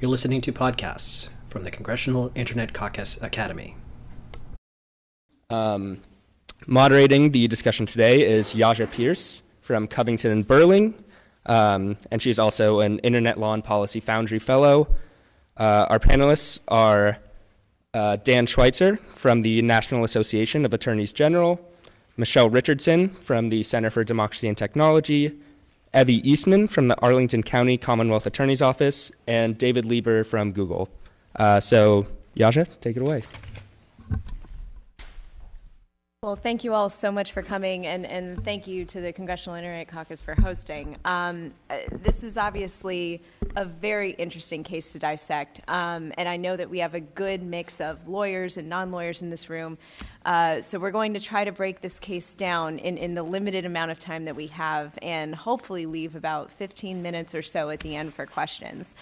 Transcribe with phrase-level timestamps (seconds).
[0.00, 3.76] You're listening to podcasts from the Congressional Internet Caucus Academy.
[5.50, 6.00] Um,
[6.66, 10.94] moderating the discussion today is Yaja Pierce from Covington and Burling,
[11.44, 14.88] um, and she's also an Internet Law and Policy Foundry Fellow.
[15.58, 17.18] Uh, our panelists are
[17.92, 21.60] uh, Dan Schweitzer from the National Association of Attorneys General,
[22.16, 25.38] Michelle Richardson from the Center for Democracy and Technology,
[25.94, 30.88] Evie Eastman from the Arlington County Commonwealth Attorney's Office, and David Lieber from Google.
[31.36, 33.24] Uh, so, Yaja, take it away.
[36.22, 39.56] Well, thank you all so much for coming, and, and thank you to the Congressional
[39.56, 40.98] Internet Caucus for hosting.
[41.06, 43.22] Um, uh, this is obviously
[43.56, 47.42] a very interesting case to dissect, um, and I know that we have a good
[47.42, 49.78] mix of lawyers and non lawyers in this room.
[50.26, 53.64] Uh, so we're going to try to break this case down in, in the limited
[53.64, 57.80] amount of time that we have, and hopefully leave about 15 minutes or so at
[57.80, 58.94] the end for questions.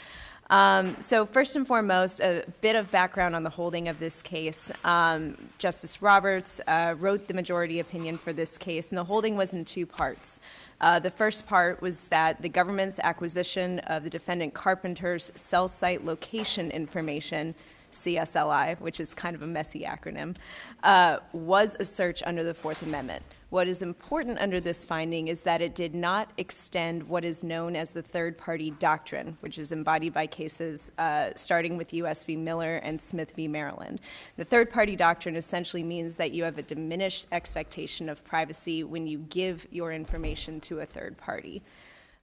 [0.50, 4.72] Um, so, first and foremost, a bit of background on the holding of this case.
[4.82, 9.52] Um, Justice Roberts uh, wrote the majority opinion for this case, and the holding was
[9.52, 10.40] in two parts.
[10.80, 16.04] Uh, the first part was that the government's acquisition of the defendant Carpenter's cell site
[16.04, 17.54] location information
[17.92, 20.36] CSLI, which is kind of a messy acronym,
[20.82, 23.22] uh, was a search under the Fourth Amendment.
[23.50, 27.76] What is important under this finding is that it did not extend what is known
[27.76, 32.36] as the third party doctrine, which is embodied by cases uh, starting with US v.
[32.36, 33.48] Miller and Smith v.
[33.48, 34.02] Maryland.
[34.36, 39.06] The third party doctrine essentially means that you have a diminished expectation of privacy when
[39.06, 41.62] you give your information to a third party.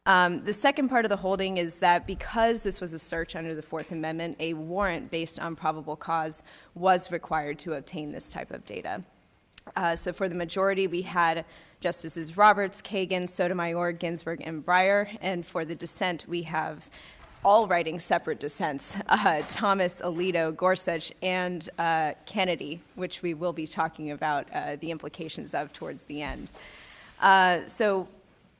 [0.05, 3.55] Um, the second part of the holding is that because this was a search under
[3.55, 6.43] the Fourth Amendment, a warrant based on probable cause
[6.75, 9.03] was required to obtain this type of data.
[9.75, 11.45] Uh, so for the majority, we had
[11.79, 15.17] Justices Roberts, Kagan, Sotomayor, Ginsburg, and Breyer.
[15.21, 16.89] And for the dissent, we have
[17.43, 23.67] all writing separate dissents uh, Thomas, Alito, Gorsuch, and uh, Kennedy, which we will be
[23.67, 26.49] talking about uh, the implications of towards the end.
[27.21, 28.07] Uh, so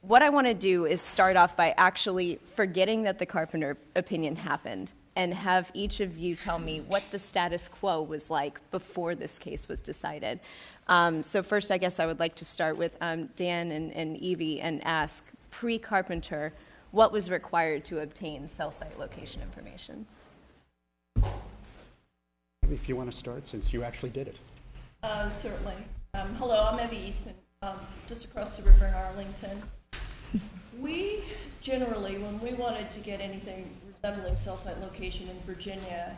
[0.01, 4.35] what I want to do is start off by actually forgetting that the Carpenter opinion
[4.35, 9.15] happened and have each of you tell me what the status quo was like before
[9.15, 10.39] this case was decided.
[10.88, 14.18] Um, so, first, I guess I would like to start with um, Dan and, and
[14.18, 16.53] Evie and ask pre Carpenter
[16.91, 20.06] what was required to obtain cell site location information.
[22.69, 24.38] If you want to start, since you actually did it.
[25.03, 25.75] Uh, certainly.
[26.13, 29.62] Um, hello, I'm Evie Eastman, um, just across the river in Arlington.
[30.79, 31.24] We
[31.62, 36.16] generally, when we wanted to get anything resembling cell site location in Virginia,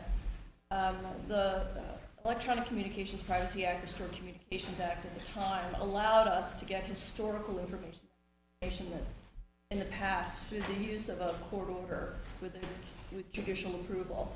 [0.70, 0.96] um,
[1.28, 1.97] the uh,
[2.28, 6.84] Electronic Communications Privacy Act, the Stored Communications Act at the time, allowed us to get
[6.84, 8.00] historical information,
[8.60, 9.00] information that
[9.70, 14.30] in the past through the use of a court order with, a, with judicial approval.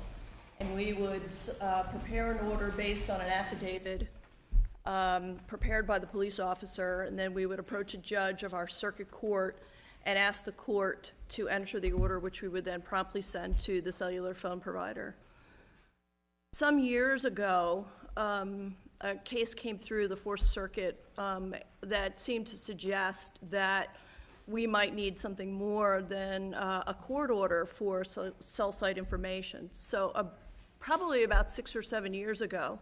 [0.59, 1.21] And we would
[1.61, 4.07] uh, prepare an order based on an affidavit
[4.87, 8.67] um, prepared by the police officer, and then we would approach a judge of our
[8.67, 9.55] circuit court
[10.07, 13.81] and ask the court to enter the order, which we would then promptly send to
[13.81, 15.13] the cellular phone provider.
[16.53, 17.83] Some years ago,
[18.15, 23.95] um, a case came through the Fourth Circuit um, that seemed to suggest that
[24.45, 29.67] we might need something more than uh, a court order for cell site information.
[29.71, 30.25] So, uh,
[30.77, 32.77] probably about six or seven years ago,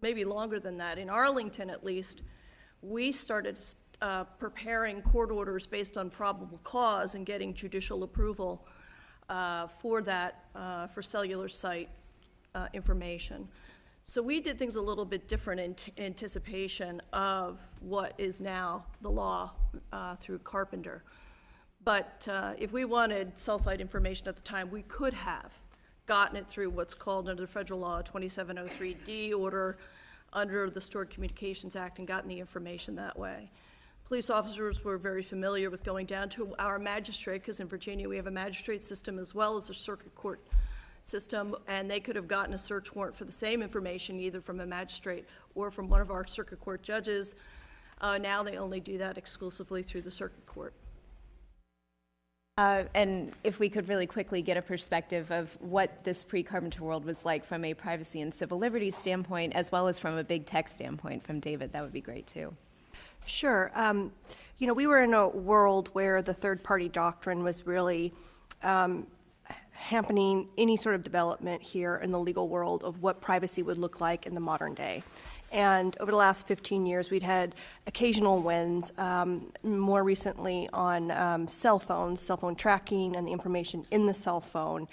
[0.00, 2.22] maybe longer than that, in Arlington at least,
[2.82, 3.58] we started
[4.00, 8.64] uh, preparing court orders based on probable cause and getting judicial approval
[9.28, 11.88] uh, for that, uh, for cellular site
[12.56, 13.46] uh, information.
[14.02, 18.84] So we did things a little bit different in t- anticipation of what is now
[19.02, 19.52] the law
[19.92, 21.02] uh, through Carpenter.
[21.84, 25.52] But uh, if we wanted cell site information at the time, we could have
[26.06, 29.76] gotten it through what's called under the federal law 2703D order
[30.32, 33.50] under the Stored Communications Act and gotten the information that way.
[34.04, 38.14] Police officers were very familiar with going down to our magistrate, because in Virginia we
[38.14, 40.46] have a magistrate system as well as a circuit court
[41.06, 44.60] system, and they could have gotten a search warrant for the same information either from
[44.60, 45.24] a magistrate
[45.54, 47.34] or from one of our circuit court judges.
[48.00, 50.74] Uh, now they only do that exclusively through the circuit court.
[52.58, 56.82] Uh, and if we could really quickly get a perspective of what this pre Carpenter
[56.82, 60.24] world was like from a privacy and civil liberties standpoint, as well as from a
[60.24, 62.54] big tech standpoint from David, that would be great too.
[63.26, 63.70] Sure.
[63.74, 64.10] Um,
[64.58, 68.14] you know, we were in a world where the third party doctrine was really
[68.62, 69.06] um,
[69.76, 74.00] happening any sort of development here in the legal world of what privacy would look
[74.00, 75.02] like in the modern day.
[75.52, 77.54] And over the last 15 years, we'd had
[77.86, 83.86] occasional wins, um, more recently on um, cell phones, cell phone tracking, and the information
[83.90, 84.88] in the cell phone.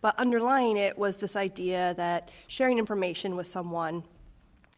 [0.00, 4.02] But underlying it was this idea that sharing information with someone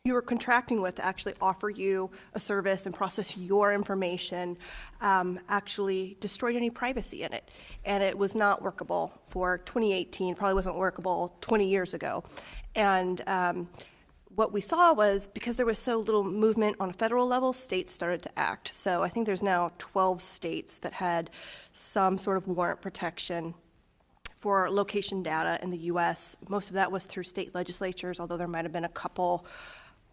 [0.04, 4.58] you were contracting with to actually offer you a service and process your information
[5.00, 7.49] um, actually destroyed any privacy in it.
[7.84, 12.25] And it was not workable for 2018, probably wasn't workable 20 years ago.
[12.75, 13.69] And um,
[14.34, 17.93] what we saw was because there was so little movement on a federal level, states
[17.93, 18.75] started to act.
[18.75, 21.31] So I think there's now 12 states that had
[21.72, 23.54] some sort of warrant protection
[24.34, 26.37] for location data in the US.
[26.49, 29.46] Most of that was through state legislatures, although there might have been a couple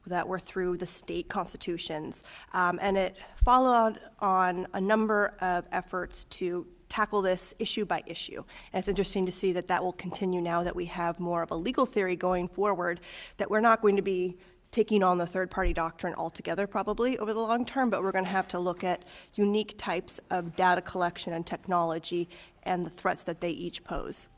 [0.07, 2.23] that were through the state constitutions.
[2.53, 8.43] Um, and it followed on a number of efforts to tackle this issue by issue.
[8.73, 11.51] And it's interesting to see that that will continue now that we have more of
[11.51, 12.99] a legal theory going forward,
[13.37, 14.37] that we're not going to be
[14.71, 18.25] taking on the third party doctrine altogether, probably over the long term, but we're going
[18.25, 19.03] to have to look at
[19.35, 22.27] unique types of data collection and technology
[22.63, 24.29] and the threats that they each pose.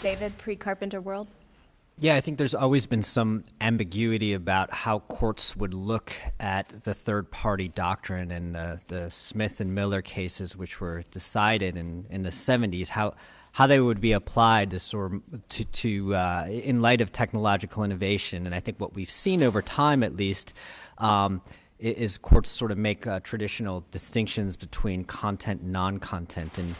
[0.00, 1.28] David, pre Carpenter world?
[1.98, 6.94] Yeah, I think there's always been some ambiguity about how courts would look at the
[6.94, 12.22] third party doctrine and uh, the Smith and Miller cases, which were decided in, in
[12.22, 13.14] the 70s, how,
[13.52, 17.84] how they would be applied to sort of, to, to uh, in light of technological
[17.84, 18.46] innovation.
[18.46, 20.54] And I think what we've seen over time, at least,
[20.98, 21.42] um,
[21.78, 26.56] is courts sort of make uh, traditional distinctions between content and non content.
[26.56, 26.74] And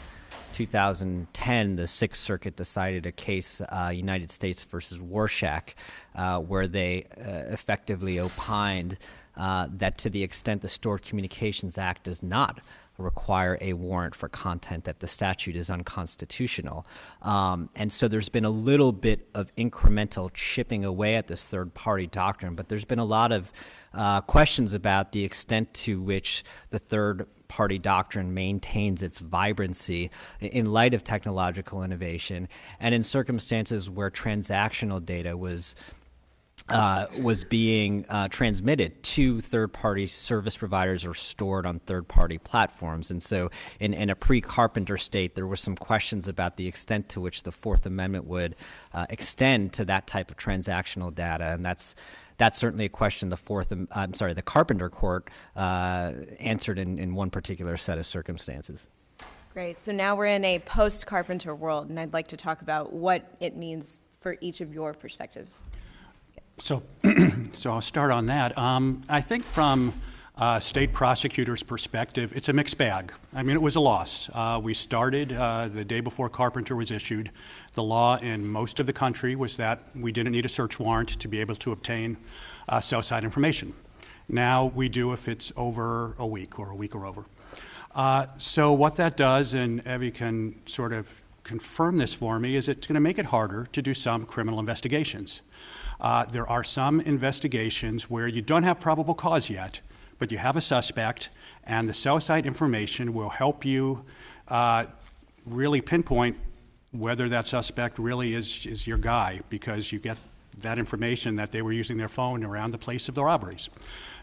[0.53, 5.73] 2010, the Sixth Circuit decided a case, uh, United States versus Warshak,
[6.15, 8.97] uh, where they uh, effectively opined
[9.35, 12.61] uh, that to the extent the Stored Communications Act does not
[12.97, 16.85] require a warrant for content that the statute is unconstitutional.
[17.23, 21.73] Um, and so there's been a little bit of incremental chipping away at this third
[21.73, 23.51] party doctrine, but there's been a lot of
[23.93, 30.09] uh, questions about the extent to which the third party doctrine maintains its vibrancy
[30.41, 32.47] in light of technological innovation
[32.79, 35.75] and in circumstances where transactional data was
[36.69, 42.37] uh, was being uh, transmitted to third party service providers or stored on third party
[42.37, 43.11] platforms.
[43.11, 47.09] And so, in, in a pre Carpenter state, there were some questions about the extent
[47.09, 48.55] to which the Fourth Amendment would
[48.93, 51.51] uh, extend to that type of transactional data.
[51.51, 51.95] And that's
[52.43, 56.11] that's certainly a question the fourth, I'm sorry, the Carpenter Court uh,
[56.41, 58.89] answered in, in one particular set of circumstances.
[59.53, 59.79] Great.
[59.79, 63.23] So now we're in a post Carpenter world, and I'd like to talk about what
[63.39, 65.47] it means for each of your perspective.
[66.57, 66.83] So,
[67.53, 68.57] so I'll start on that.
[68.57, 69.93] Um, I think from
[70.37, 73.13] uh, state prosecutor's perspective, it's a mixed bag.
[73.33, 74.29] I mean, it was a loss.
[74.33, 77.31] Uh, we started uh, the day before Carpenter was issued.
[77.73, 81.09] The law in most of the country was that we didn't need a search warrant
[81.19, 82.17] to be able to obtain
[82.67, 83.73] uh, cell site information.
[84.27, 87.25] Now we do if it's over a week or a week or over.
[87.93, 92.67] Uh, so what that does, and Evie can sort of confirm this for me, is
[92.67, 95.43] it's going to make it harder to do some criminal investigations.
[96.01, 99.81] Uh, there are some investigations where you don't have probable cause yet,
[100.23, 101.27] but you have a suspect,
[101.65, 104.05] and the cell site information will help you
[104.47, 104.85] uh,
[105.45, 106.37] really pinpoint
[106.93, 110.15] whether that suspect really is, is your guy because you get
[110.59, 113.69] that information that they were using their phone around the place of the robberies.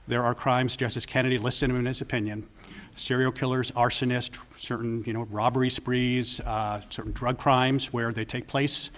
[0.08, 2.48] There are crimes, Justice Kennedy listed in his opinion,
[2.96, 8.46] serial killers, arsonists, certain you know robbery sprees, uh, certain drug crimes where they take
[8.46, 8.90] place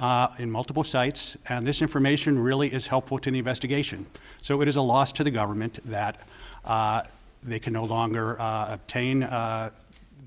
[0.00, 4.06] uh, in multiple sites, and this information really is helpful to the investigation.
[4.42, 6.20] So it is a loss to the government that
[6.64, 7.02] uh,
[7.42, 9.70] they can no longer uh, obtain uh,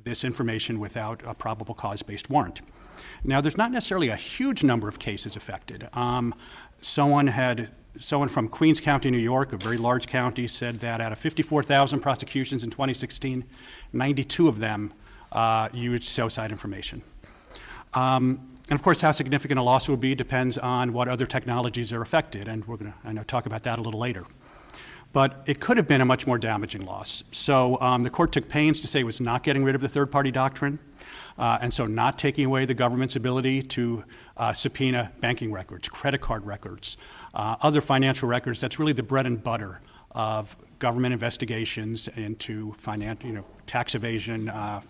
[0.04, 2.62] this information without a probable cause based warrant.
[3.24, 5.88] Now, there's not necessarily a huge number of cases affected.
[5.94, 6.34] Um,
[6.82, 7.70] someone had
[8.00, 12.00] someone from Queens County, New York, a very large county, said that out of 54,000
[12.00, 13.44] prosecutions in 2016,
[13.94, 14.94] 92 of them
[15.32, 17.02] uh, used site information.
[17.94, 21.92] Um, and of course, how significant a loss will be depends on what other technologies
[21.92, 24.26] are affected, and we're going to, I know, talk about that a little later.
[25.14, 27.24] But it could have been a much more damaging loss.
[27.32, 29.90] So um, the court took pains to say it was not getting rid of the
[29.90, 30.80] third party doctrine,
[31.38, 34.04] uh, and so not taking away the government's ability to
[34.38, 36.98] uh, subpoena banking records, credit card records,
[37.34, 38.62] uh, other financial records.
[38.62, 44.50] That's really the bread and butter of government investigations into financial, you know, tax evasion,
[44.50, 44.82] uh,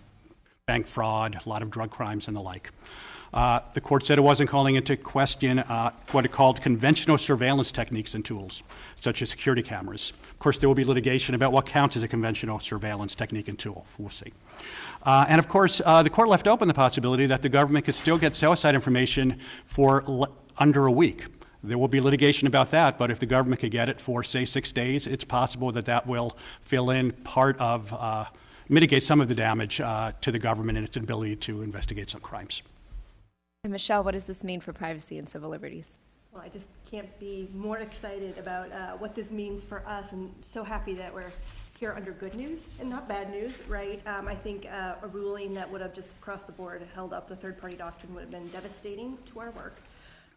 [0.66, 2.70] bank fraud, a lot of drug crimes, and the like.
[3.32, 7.72] Uh, the court said it wasn't calling into question uh, what it called conventional surveillance
[7.72, 8.62] techniques and tools,
[8.96, 10.12] such as security cameras.
[10.30, 13.58] Of course, there will be litigation about what counts as a conventional surveillance technique and
[13.58, 13.86] tool.
[13.96, 14.32] We'll see.
[15.02, 17.94] Uh, and of course, uh, the court left open the possibility that the government could
[17.94, 21.26] still get cell site information for under a week.
[21.64, 24.44] There will be litigation about that, but if the government could get it for, say,
[24.44, 28.24] six days, it's possible that that will fill in part of, uh,
[28.68, 32.20] mitigate some of the damage uh, to the government and its ability to investigate some
[32.20, 32.62] crimes.
[33.64, 36.00] And Michelle, what does this mean for privacy and civil liberties?
[36.32, 40.34] Well, I just can't be more excited about uh, what this means for us, and
[40.40, 41.30] so happy that we're
[41.78, 44.04] here under good news and not bad news, right?
[44.04, 47.28] Um, I think uh, a ruling that would have just across the board held up
[47.28, 49.76] the third-party doctrine would have been devastating to our work.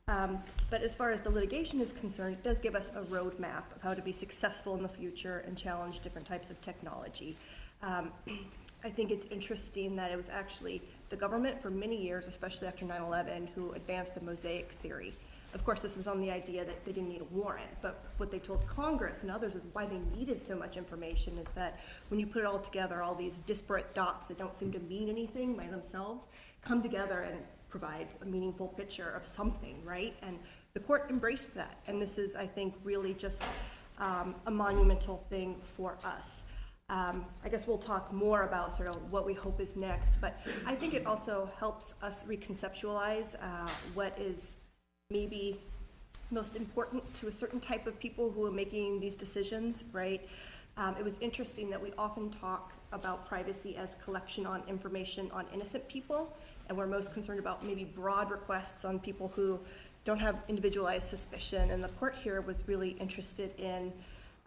[0.08, 0.38] Um,
[0.70, 3.82] But as far as the litigation is concerned, it does give us a roadmap of
[3.82, 7.36] how to be successful in the future and challenge different types of technology.
[7.82, 8.12] Um,
[8.86, 12.86] I think it's interesting that it was actually the government for many years, especially after
[12.86, 15.16] 9/11, who advanced the mosaic theory.
[15.56, 18.30] Of course, this was on the idea that they didn't need a warrant, but what
[18.30, 22.20] they told Congress and others is why they needed so much information is that when
[22.20, 25.56] you put it all together, all these disparate dots that don't seem to mean anything
[25.56, 26.28] by themselves
[26.62, 27.40] come together and
[27.70, 30.14] provide a meaningful picture of something, right?
[30.22, 30.38] And
[30.76, 33.42] the court embraced that, and this is, I think, really just
[33.98, 36.44] um, a monumental thing for us.
[36.90, 40.40] Um, I guess we'll talk more about sort of what we hope is next, but
[40.68, 44.58] I think it also helps us reconceptualize uh, what is
[45.10, 45.60] maybe
[46.30, 50.30] most important to a certain type of people who are making these decisions, right?
[50.78, 55.48] Um, it was interesting that we often talk about privacy as collection on information on
[55.52, 56.38] innocent people,
[56.70, 59.60] and we're most concerned about maybe broad requests on people who
[60.04, 61.72] don't have individualized suspicion.
[61.72, 63.92] And the court here was really interested in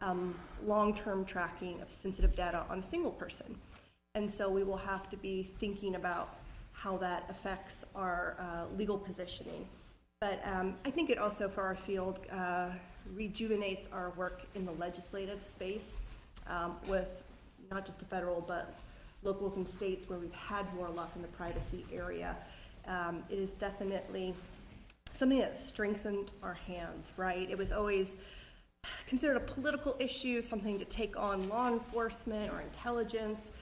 [0.01, 0.35] um,
[0.67, 3.57] long-term tracking of sensitive data on a single person.
[4.15, 6.39] And so we will have to be thinking about
[6.73, 9.67] how that affects our uh, legal positioning.
[10.21, 12.71] But um, I think it also, for our field, uh,
[13.15, 15.97] rejuvenates our work in the legislative space
[16.47, 17.23] um, with
[17.71, 18.75] not just the federal, but
[19.23, 22.37] locals and states where we've had more luck in the privacy area.
[22.87, 24.35] Um, It is definitely
[25.13, 27.49] something that strengthened our hands, right?
[27.51, 28.15] It was always
[29.09, 33.53] considered a political issue, something to take on law enforcement or intelligence.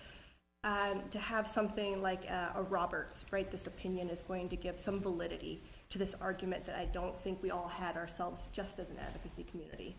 [0.64, 3.48] Um, to have something like uh, a Roberts, right?
[3.48, 7.40] This opinion is going to give some validity to this argument that I don't think
[7.40, 9.94] we all had ourselves just as an advocacy community.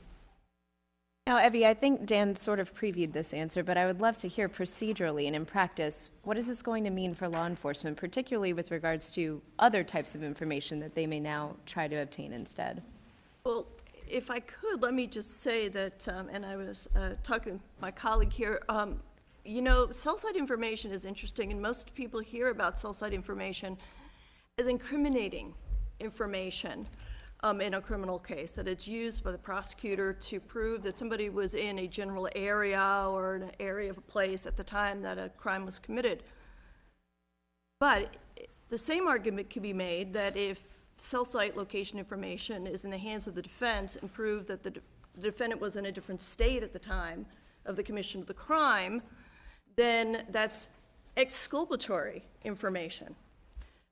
[1.25, 4.27] Now, Evie, I think Dan sort of previewed this answer, but I would love to
[4.27, 8.51] hear procedurally and in practice, what is this going to mean for law enforcement, particularly
[8.51, 12.83] with regards to other types of information that they may now try to obtain instead?
[13.45, 13.67] Well,
[14.09, 17.61] if I could, let me just say that, um, and I was uh, talking with
[17.81, 18.99] my colleague here, um,
[19.45, 23.77] you know, cell site information is interesting, and most people hear about cell site information
[24.57, 25.53] as incriminating
[25.99, 26.87] information
[27.43, 31.29] um, in a criminal case, that it's used by the prosecutor to prove that somebody
[31.29, 35.17] was in a general area or an area of a place at the time that
[35.17, 36.23] a crime was committed.
[37.79, 38.15] But
[38.69, 40.59] the same argument could be made that if
[40.97, 44.71] cell site location information is in the hands of the defense and prove that the,
[44.71, 44.81] de-
[45.15, 47.25] the defendant was in a different state at the time
[47.65, 49.01] of the commission of the crime,
[49.75, 50.67] then that's
[51.15, 53.15] exculpatory information.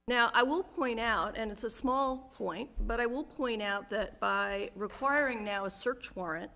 [0.08, 3.90] Now, I will point out, and it's a small point, but I will point out
[3.90, 6.52] that by requiring now a search warrant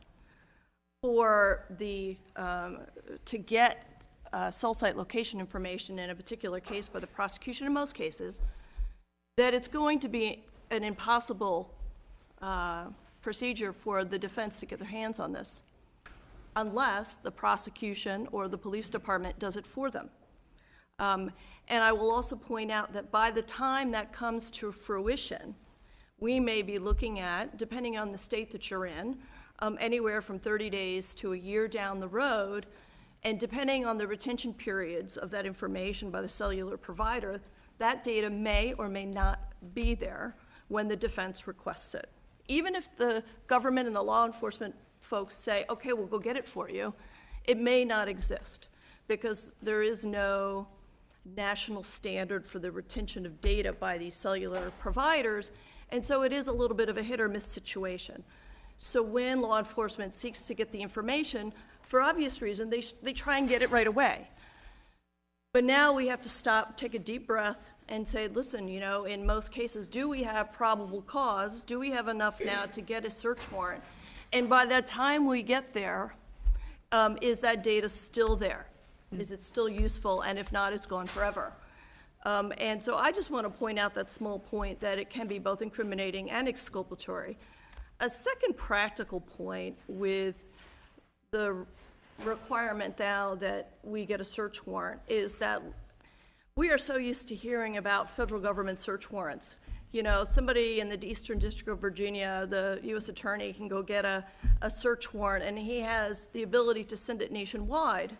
[1.01, 2.79] for the, um,
[3.25, 3.85] to get
[4.33, 8.39] uh, cell site location information in a particular case by the prosecution in most cases,
[9.39, 11.73] that it's going to be an impossible
[12.41, 12.87] uh,
[13.21, 15.63] procedure for the defense to get their hands on this
[16.57, 20.09] unless the prosecution or the police department does it for them.
[20.99, 21.31] Um,
[21.69, 25.55] and I will also point out that by the time that comes to fruition,
[26.19, 29.17] we may be looking at, depending on the state that you're in,
[29.59, 32.65] um, anywhere from 30 days to a year down the road.
[33.23, 37.39] And depending on the retention periods of that information by the cellular provider,
[37.79, 39.39] that data may or may not
[39.73, 40.35] be there
[40.67, 42.09] when the defense requests it.
[42.47, 46.47] Even if the government and the law enforcement folks say, okay, we'll go get it
[46.47, 46.93] for you,
[47.45, 48.67] it may not exist
[49.07, 50.67] because there is no
[51.35, 55.51] national standard for the retention of data by these cellular providers.
[55.89, 58.23] And so it is a little bit of a hit or miss situation.
[58.77, 63.37] So when law enforcement seeks to get the information, for obvious reason, they, they try
[63.37, 64.27] and get it right away.
[65.51, 69.05] But now we have to stop, take a deep breath, and say, listen, you know,
[69.05, 71.63] in most cases, do we have probable cause?
[71.63, 73.83] Do we have enough now to get a search warrant?
[74.31, 76.13] And by the time we get there,
[76.91, 78.67] um, is that data still there?
[79.17, 80.21] Is it still useful?
[80.21, 81.51] And if not, it's gone forever.
[82.25, 85.25] Um, and so I just want to point out that small point that it can
[85.25, 87.39] be both incriminating and exculpatory.
[88.01, 90.35] A second practical point with
[91.31, 91.65] the
[92.23, 95.61] requirement now that we get a search warrant is that
[96.55, 99.55] we are so used to hearing about federal government search warrants.
[99.91, 103.09] You know, somebody in the Eastern District of Virginia, the U.S.
[103.09, 104.25] Attorney can go get a,
[104.61, 108.15] a search warrant and he has the ability to send it nationwide.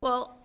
[0.00, 0.38] Well,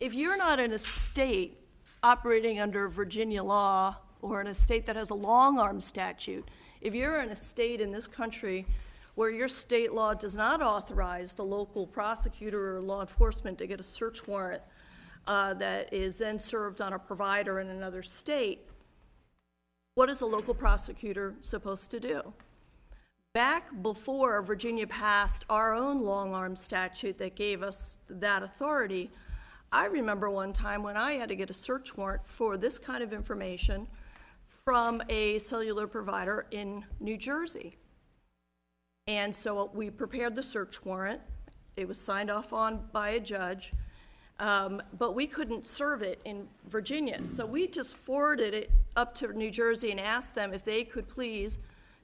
[0.00, 1.58] if you're not in a state
[2.02, 6.48] operating under Virginia law or in a state that has a long arm statute,
[6.80, 8.64] if you're in a state in this country
[9.18, 13.80] where your state law does not authorize the local prosecutor or law enforcement to get
[13.80, 14.62] a search warrant
[15.26, 18.68] uh, that is then served on a provider in another state,
[19.96, 22.32] what is a local prosecutor supposed to do?
[23.34, 29.10] Back before Virginia passed our own long arm statute that gave us that authority,
[29.72, 33.02] I remember one time when I had to get a search warrant for this kind
[33.02, 33.88] of information
[34.64, 37.78] from a cellular provider in New Jersey.
[39.08, 41.22] And so we prepared the search warrant.
[41.76, 43.72] It was signed off on by a judge,
[44.38, 47.24] um, but we couldn't serve it in Virginia.
[47.24, 51.08] So we just forwarded it up to New Jersey and asked them if they could
[51.08, 51.58] please,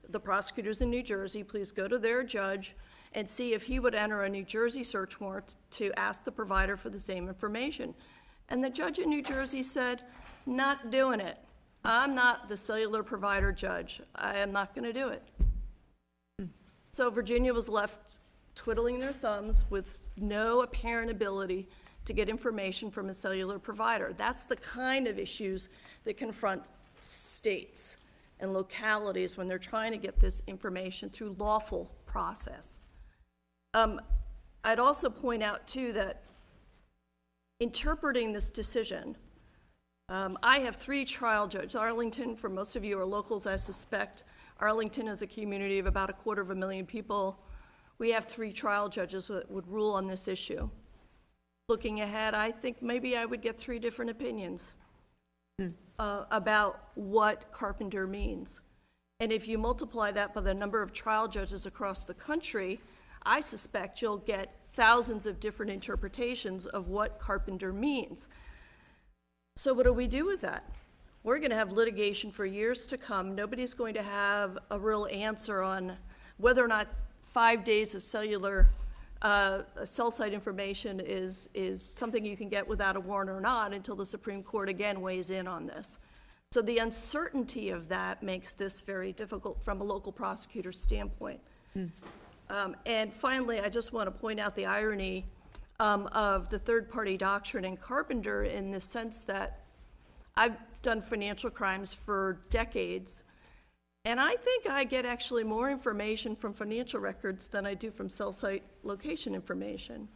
[0.08, 2.74] the prosecutors in New Jersey, please go to their judge
[3.12, 6.74] and see if he would enter a New Jersey search warrant to ask the provider
[6.76, 7.94] for the same information.
[8.48, 10.02] And the judge in New Jersey said,
[10.46, 11.36] not doing it.
[11.84, 14.00] I'm not the cellular provider judge.
[14.14, 15.22] I am not going to do it.
[16.94, 18.18] So Virginia was left
[18.54, 21.66] twiddling their thumbs with no apparent ability
[22.04, 24.14] to get information from a cellular provider.
[24.16, 25.70] That's the kind of issues
[26.04, 26.62] that confront
[27.00, 27.98] states
[28.38, 32.78] and localities when they're trying to get this information through lawful process.
[33.74, 34.00] Um,
[34.62, 36.22] I'd also point out, too, that
[37.58, 39.16] interpreting this decision,
[40.10, 41.74] um, I have three trial judges.
[41.74, 44.22] Arlington, for most of you are locals, I suspect.
[44.64, 47.38] Arlington is a community of about a quarter of a million people.
[47.98, 50.70] We have three trial judges that would rule on this issue.
[51.68, 54.74] Looking ahead, I think maybe I would get three different opinions
[55.98, 58.62] uh, about what carpenter means.
[59.20, 62.80] And if you multiply that by the number of trial judges across the country,
[63.22, 68.28] I suspect you'll get thousands of different interpretations of what carpenter means.
[69.56, 70.64] So, what do we do with that?
[71.24, 73.34] We're going to have litigation for years to come.
[73.34, 75.96] Nobody's going to have a real answer on
[76.36, 76.86] whether or not
[77.32, 78.68] five days of cellular
[79.22, 83.72] uh, cell site information is, is something you can get without a warrant or not
[83.72, 85.98] until the Supreme Court again weighs in on this.
[86.50, 91.40] So the uncertainty of that makes this very difficult from a local prosecutor's standpoint.
[92.50, 95.24] Um, and finally, I just want to point out the irony
[95.80, 99.60] um, of the third party doctrine in Carpenter in the sense that
[100.36, 103.24] I've done financial crimes for decades,
[104.04, 108.08] and I think I get actually more information from financial records than I do from
[108.08, 110.06] cell site location information.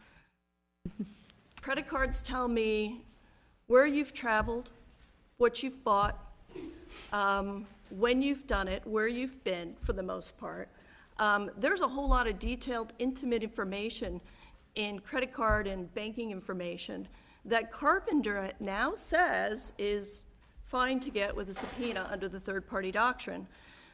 [1.61, 3.03] Credit cards tell me
[3.65, 4.69] where you've traveled,
[5.37, 6.17] what you've bought,
[7.11, 10.69] um, when you've done it, where you've been for the most part.
[11.17, 14.21] Um, there's a whole lot of detailed, intimate information
[14.75, 17.07] in credit card and banking information
[17.43, 20.23] that Carpenter now says is
[20.69, 23.47] fine to get with a subpoena under the third party doctrine.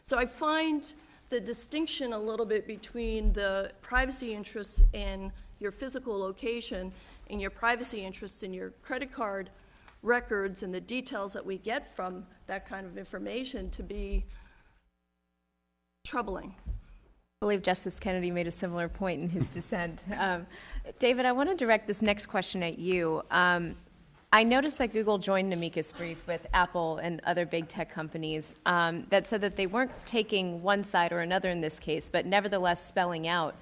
[0.03, 0.93] So I find
[1.29, 6.91] the distinction a little bit between the privacy interests in your physical location
[7.29, 9.49] and your privacy interests in your credit card
[10.03, 14.25] records and the details that we get from that kind of information to be
[16.05, 16.53] troubling.
[16.59, 20.03] I believe Justice Kennedy made a similar point in his dissent.
[20.17, 20.45] Um,
[20.99, 23.23] David, I want to direct this next question at you.
[23.31, 23.75] Um,
[24.35, 28.57] I noticed that Google joined an amicus brief with Apple and other big tech companies
[28.65, 32.25] um, that said that they weren't taking one side or another in this case, but
[32.25, 33.55] nevertheless spelling out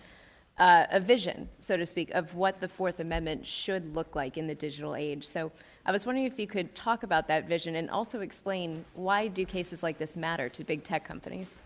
[0.57, 4.47] uh, a vision, so to speak, of what the Fourth Amendment should look like in
[4.47, 5.27] the digital age.
[5.27, 5.51] So
[5.85, 9.45] I was wondering if you could talk about that vision and also explain why do
[9.45, 11.61] cases like this matter to big tech companies?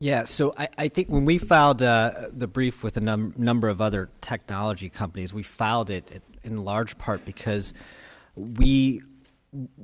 [0.00, 3.68] Yeah, so I, I think when we filed uh, the brief with a num- number
[3.68, 7.74] of other technology companies, we filed it in large part because
[8.36, 9.02] we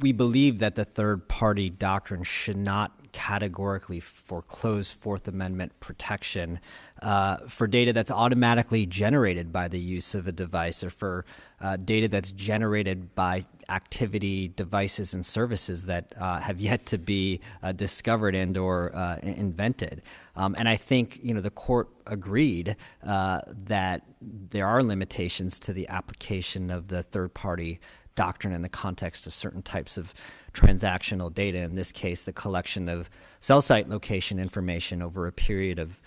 [0.01, 6.61] we believe that the third party doctrine should not categorically foreclose Fourth Amendment protection
[7.03, 11.25] uh, for data that's automatically generated by the use of a device or for
[11.61, 17.41] uh, data that's generated by activity devices and services that uh, have yet to be
[17.62, 20.03] uh, discovered and or uh, invented.
[20.35, 25.73] Um, and I think you know the court agreed uh, that there are limitations to
[25.73, 27.81] the application of the third party
[28.14, 30.12] doctrine in the context of certain types of
[30.53, 31.59] transactional data.
[31.59, 33.09] In this case, the collection of
[33.40, 36.01] cell site location information over a period of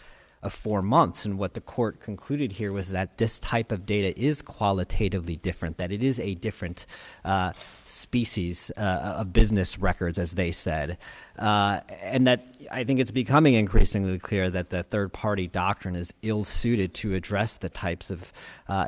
[0.45, 1.25] of four months.
[1.25, 5.77] And what the court concluded here was that this type of data is qualitatively different,
[5.77, 6.85] that it is a different
[7.25, 7.51] uh,
[7.85, 10.99] species uh, of business records, as they said.
[11.37, 16.13] Uh, and that I think it's becoming increasingly clear that the third party doctrine is
[16.21, 18.31] ill suited to address the types of
[18.69, 18.87] uh,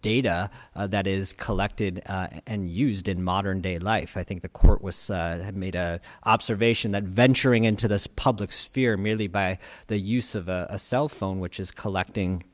[0.00, 4.16] data uh, that is collected uh, and used in modern day life.
[4.16, 8.52] I think the court was uh, had made a observation that venturing into this public
[8.52, 12.44] sphere merely by the use of a, a cell phone, which is collecting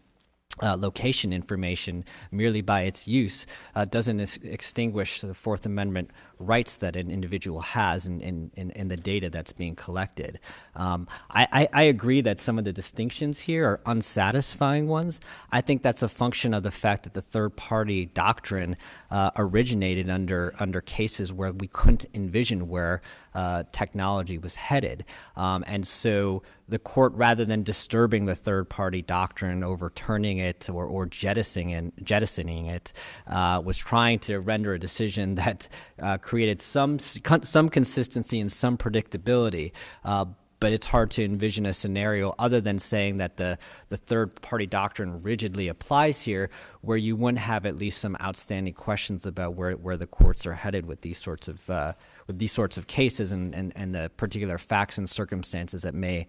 [0.62, 6.10] uh, location information merely by its use uh, doesn't ex- extinguish the Fourth Amendment
[6.46, 10.38] rights that an individual has in, in, in, in the data that's being collected.
[10.74, 15.20] Um, I, I, I, agree that some of the distinctions here are unsatisfying ones.
[15.52, 18.76] I think that's a function of the fact that the third party doctrine
[19.10, 23.02] uh, originated under, under cases where we couldn't envision where
[23.34, 25.04] uh, technology was headed.
[25.36, 30.86] Um, and so the court, rather than disturbing the third party doctrine, overturning it, or,
[30.86, 32.92] or jettisoning, it, jettisoning it,
[33.26, 35.68] uh, was trying to render a decision that
[36.00, 39.70] uh, created some, some consistency and some predictability.
[40.04, 40.24] Uh,
[40.58, 43.56] but it's hard to envision a scenario other than saying that the,
[43.88, 48.74] the third party doctrine rigidly applies here, where you wouldn't have at least some outstanding
[48.74, 51.92] questions about where, where the courts are headed with these sorts of uh,
[52.26, 56.26] with these sorts of cases and, and, and the particular facts and circumstances that may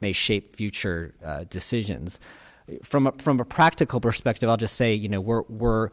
[0.00, 2.20] may shape future uh, decisions.
[2.84, 5.88] From a, from a practical perspective, I'll just say you know we're we're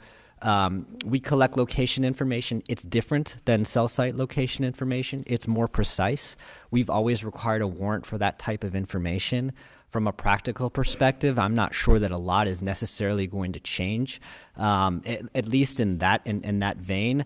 [0.46, 2.62] um, we collect location information.
[2.70, 5.24] It's different than cell site location information.
[5.26, 6.38] It's more precise.
[6.70, 9.54] We've always required a warrant for that type of information.
[9.90, 14.22] From a practical perspective, I'm not sure that a lot is necessarily going to change,
[14.56, 17.26] um, at, at, least in that in, in that vein.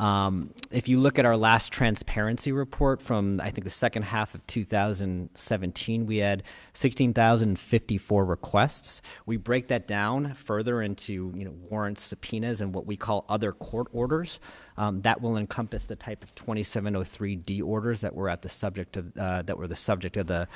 [0.00, 4.34] Um, if you look at our last transparency report from, I think, the second half
[4.34, 9.02] of 2017, we had 16,054 requests.
[9.26, 13.52] We break that down further into you know, warrants, subpoenas, and what we call other
[13.52, 14.40] court orders.
[14.78, 19.14] Um, that will encompass the type of 2703D orders that were at the subject of
[19.18, 20.48] uh, that were the subject of the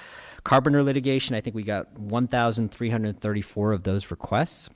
[0.45, 1.37] Carpenter litigation.
[1.37, 4.71] I think we got 1,334 of those requests.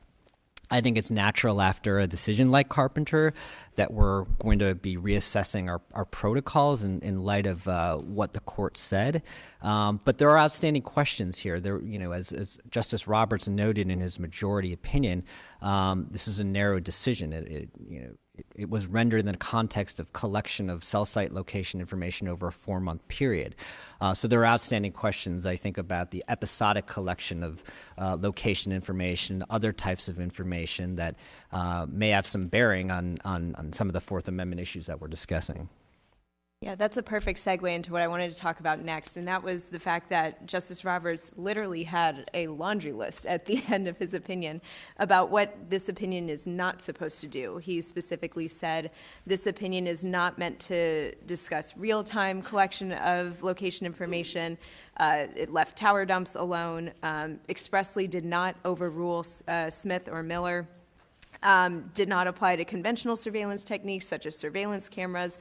[0.71, 3.33] I think it's natural after a decision like Carpenter
[3.77, 8.33] that we're going to be reassessing our, our protocols in, in light of uh, what
[8.33, 9.23] the court said.
[9.63, 11.61] Um, but there are outstanding questions here.
[11.61, 15.25] There, you know, as, as Justice Roberts noted in his majority opinion,
[15.63, 17.33] um, this is a narrow decision.
[17.33, 18.11] It, it you know,
[18.55, 22.53] it was rendered in the context of collection of cell site location information over a
[22.53, 23.55] four month period.
[24.01, 27.63] Uh, so there are outstanding questions, I think, about the episodic collection of
[27.97, 31.17] uh, location information, other types of information that
[31.53, 35.01] uh, may have some bearing on, on, on some of the Fourth Amendment issues that
[35.01, 35.69] we're discussing.
[36.61, 39.45] Yeah, that's a perfect segue into what I wanted to talk about next, and that
[39.45, 43.97] was the fact that Justice Roberts literally had a laundry list at the end of
[43.97, 44.61] his opinion
[44.99, 47.59] about what this opinion is not supposed to do.
[47.59, 48.91] He specifically said
[49.25, 54.59] this opinion is not meant to discuss real time collection of location information.
[54.97, 60.67] Uh, it left tower dumps alone, um, expressly did not overrule uh, Smith or Miller.
[61.41, 65.39] Um, did not apply to conventional surveillance techniques such as surveillance cameras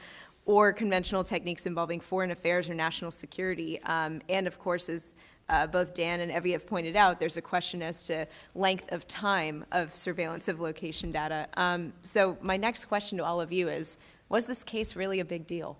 [0.47, 3.79] or conventional techniques involving foreign affairs or national security.
[3.83, 5.13] Um, and of course, as
[5.49, 9.07] uh, both Dan and Evie have pointed out, there's a question as to length of
[9.07, 11.47] time of surveillance of location data.
[11.57, 13.97] Um, so my next question to all of you is,
[14.29, 15.77] was this case really a big deal?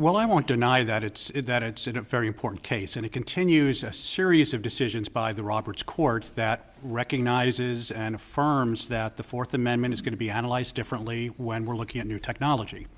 [0.00, 3.84] Well, I won't deny that it's that it's a very important case, and it continues
[3.84, 9.54] a series of decisions by the Roberts Court that recognizes and affirms that the Fourth
[9.54, 12.88] Amendment is going to be analyzed differently when we're looking at new technology.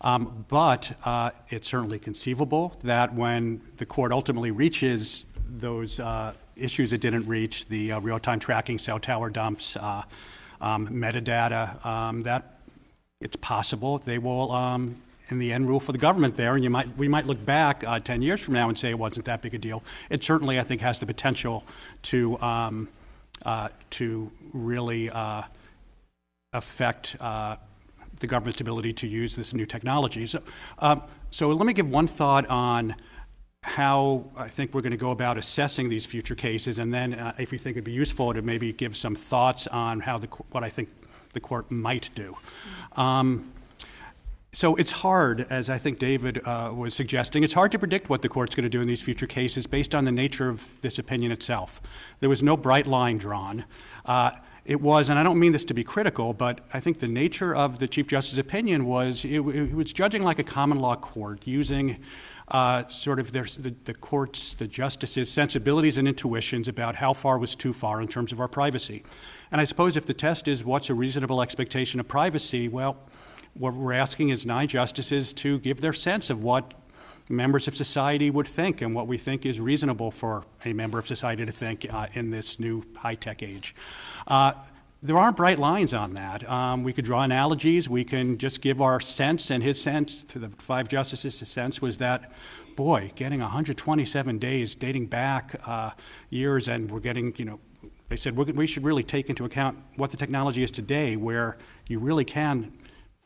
[0.00, 6.92] Um, but uh, it's certainly conceivable that when the court ultimately reaches those uh, issues
[6.92, 10.02] it didn't reach, the uh, real-time tracking, cell tower dumps, uh,
[10.60, 12.58] um, metadata, um, that
[13.20, 16.70] it's possible they will um, in the end rule for the government there, and you
[16.70, 19.42] might, we might look back uh, 10 years from now and say it wasn't that
[19.42, 19.82] big a deal.
[20.10, 21.64] It certainly, I think, has the potential
[22.02, 22.88] to, um,
[23.44, 25.42] uh, to really uh,
[26.52, 27.56] affect uh,
[28.20, 30.26] the government's ability to use this new technology.
[30.26, 30.42] So,
[30.78, 32.94] um, so let me give one thought on
[33.62, 37.34] how I think we're going to go about assessing these future cases, and then uh,
[37.38, 40.62] if you think it'd be useful to maybe give some thoughts on how the, what
[40.62, 40.90] I think
[41.32, 42.36] the court might do.
[42.94, 43.53] Um,
[44.54, 48.22] so it's hard, as I think David uh, was suggesting, it's hard to predict what
[48.22, 50.98] the court's going to do in these future cases based on the nature of this
[50.98, 51.82] opinion itself.
[52.20, 53.64] There was no bright line drawn.
[54.04, 54.30] Uh,
[54.64, 57.54] it was, and I don't mean this to be critical, but I think the nature
[57.54, 61.40] of the Chief Justice's opinion was it, it was judging like a common law court,
[61.44, 61.98] using
[62.48, 67.38] uh, sort of their, the, the court's, the justices' sensibilities and intuitions about how far
[67.38, 69.02] was too far in terms of our privacy.
[69.50, 72.96] And I suppose if the test is what's a reasonable expectation of privacy, well,
[73.54, 76.74] what we're asking is nine justices to give their sense of what
[77.28, 81.06] members of society would think and what we think is reasonable for a member of
[81.06, 83.74] society to think uh, in this new high tech age.
[84.26, 84.52] Uh,
[85.02, 86.48] there aren't bright lines on that.
[86.48, 87.88] Um, we could draw analogies.
[87.88, 91.82] We can just give our sense, and his sense to the five justices' his sense
[91.82, 92.32] was that,
[92.74, 95.90] boy, getting 127 days dating back uh,
[96.30, 97.60] years, and we're getting, you know,
[98.08, 101.98] they said we should really take into account what the technology is today, where you
[101.98, 102.72] really can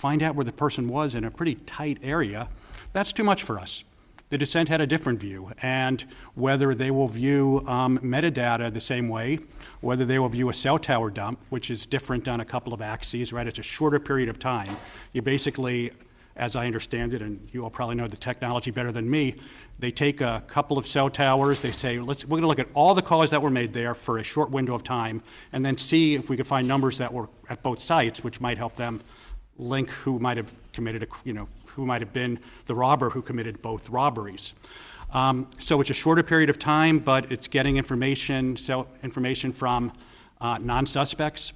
[0.01, 2.49] find out where the person was in a pretty tight area.
[2.93, 3.83] That's too much for us.
[4.31, 6.05] The dissent had a different view, and
[6.37, 9.41] whether they will view um, metadata the same way,
[9.81, 12.81] whether they will view a cell tower dump, which is different on a couple of
[12.81, 13.49] axes, right?
[13.49, 14.77] It's a shorter period of time.
[15.15, 15.91] You basically,
[16.37, 19.35] as I understand it, and you all probably know the technology better than me,
[19.81, 22.69] they take a couple of cell towers, they say, let's, we're going to look at
[22.73, 25.77] all the calls that were made there for a short window of time, and then
[25.77, 29.01] see if we could find numbers that were at both sites, which might help them
[29.59, 33.23] link who might have committed a, you know, who might have been the robber who
[33.23, 34.55] committed both robberies.
[35.13, 38.57] Um, so it's a shorter period of time, but it's getting information,
[39.03, 39.93] information from
[40.41, 41.53] uh, non-suspects.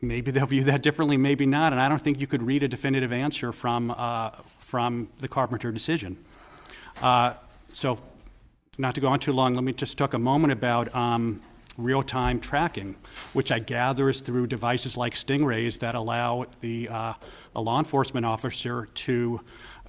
[0.00, 1.72] Maybe they'll view that differently, maybe not.
[1.72, 4.30] And I don't think you could read a definitive answer from uh,
[4.68, 6.22] from the Carpenter decision.
[7.00, 7.32] Uh,
[7.72, 7.98] so,
[8.76, 11.40] not to go on too long, let me just talk a moment about um,
[11.78, 12.94] real-time tracking,
[13.32, 17.14] which I gather is through devices like stingrays that allow the uh,
[17.54, 19.40] a law enforcement officer to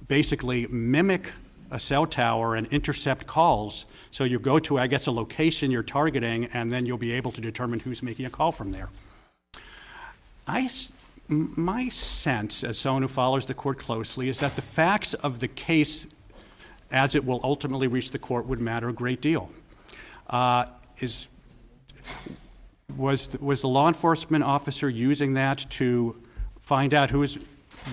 [0.08, 1.32] basically mimic
[1.70, 3.86] a cell tower and intercept calls.
[4.10, 7.30] So you go to, I guess, a location you're targeting, and then you'll be able
[7.32, 8.88] to determine who's making a call from there.
[10.48, 10.68] I,
[11.28, 15.48] my sense, as someone who follows the court closely, is that the facts of the
[15.48, 16.06] case,
[16.90, 19.48] as it will ultimately reach the court, would matter a great deal.
[20.28, 20.66] Uh,
[20.98, 21.28] is
[22.96, 26.20] was was the law enforcement officer using that to
[26.70, 27.36] find out who is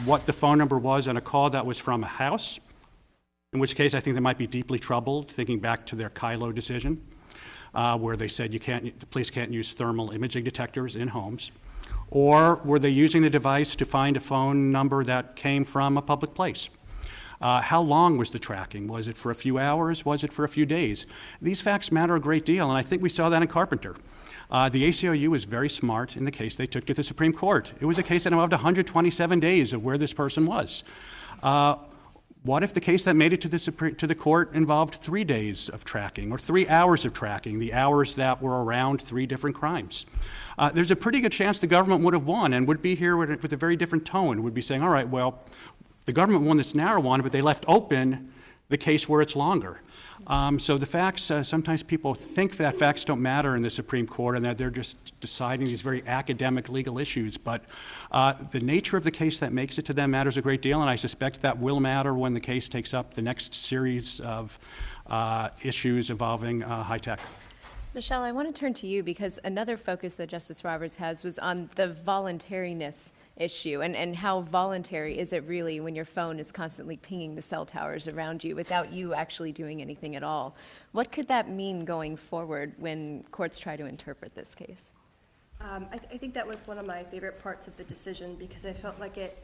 [0.06, 2.60] what the phone number was on a call that was from a house,
[3.52, 6.54] in which case I think they might be deeply troubled, thinking back to their Kyllo
[6.54, 7.02] decision,
[7.74, 11.52] uh, where they said you can't, the police can't use thermal imaging detectors in homes.
[12.12, 16.02] Or were they using the device to find a phone number that came from a
[16.04, 16.70] public place?
[17.42, 18.88] Uh, how long was the tracking?
[18.88, 20.06] Was it for a few hours?
[20.06, 21.08] Was it for a few days?
[21.42, 23.96] These facts matter a great deal, and I think we saw that in Carpenter.
[24.50, 27.72] Uh, the ACLU was very smart in the case they took to the Supreme Court.
[27.80, 30.84] It was a case that involved 127 days of where this person was.
[31.44, 31.76] Uh,
[32.44, 35.26] what if the case that made it to the, Supreme, to the court involved three
[35.26, 39.54] days of tracking or three hours of tracking, the hours that were around three different
[39.54, 40.06] crimes?
[40.58, 43.18] Uh, there's a pretty good chance the government would have won and would be here
[43.18, 45.42] with, with a very different tone, would be saying, all right, well,
[46.06, 48.32] the government won this narrow one, but they left open
[48.70, 49.82] the case where it's longer.
[50.28, 54.06] Um, so the facts, uh, sometimes people think that facts don't matter in the Supreme
[54.06, 57.38] Court and that they're just deciding these very academic legal issues.
[57.38, 57.64] But
[58.12, 60.82] uh, the nature of the case that makes it to them matters a great deal,
[60.82, 64.60] and I suspect that will matter when the case takes up the next series of
[65.08, 67.22] uh, issues involving uh, high tech.
[67.94, 71.40] Michelle, I want to turn to you because another focus that Justice Roberts has was
[71.40, 76.52] on the voluntariness issue and, and how voluntary is it really when your phone is
[76.52, 80.56] constantly pinging the cell towers around you without you actually doing anything at all?
[80.92, 84.94] What could that mean going forward when courts try to interpret this case?
[85.60, 88.36] Um, I, th- I think that was one of my favorite parts of the decision
[88.36, 89.44] because I felt like it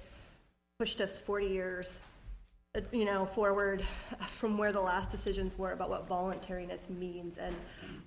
[0.80, 2.00] pushed us 40 years,
[2.76, 3.84] uh, you know, forward
[4.28, 7.56] from where the last decisions were about what voluntariness means and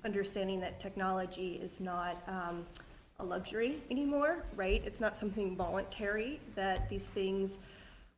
[0.05, 2.65] understanding that technology is not um,
[3.19, 4.83] a luxury anymore, right?
[4.85, 7.59] It's not something voluntary that these things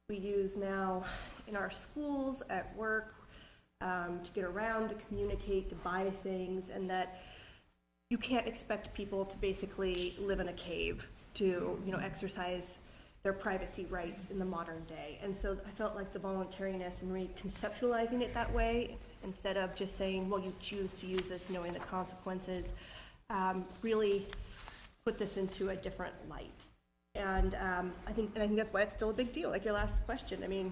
[0.09, 1.05] we use now
[1.47, 3.15] in our schools, at work,
[3.81, 7.21] um, to get around, to communicate, to buy things, and that
[8.11, 12.79] you can't expect people to basically live in a cave to, you know, exercise
[13.23, 15.19] their privacy rights in the modern day.
[15.23, 19.97] And so I felt like the voluntariness and reconceptualizing it that way, instead of just
[19.97, 22.73] saying, well, you choose to use this knowing the consequences,
[23.31, 24.27] um, really
[25.09, 26.67] put this into a different light.
[27.15, 29.49] And um, I think, and I think that's why it's still a big deal.
[29.49, 30.71] Like your last question, I mean,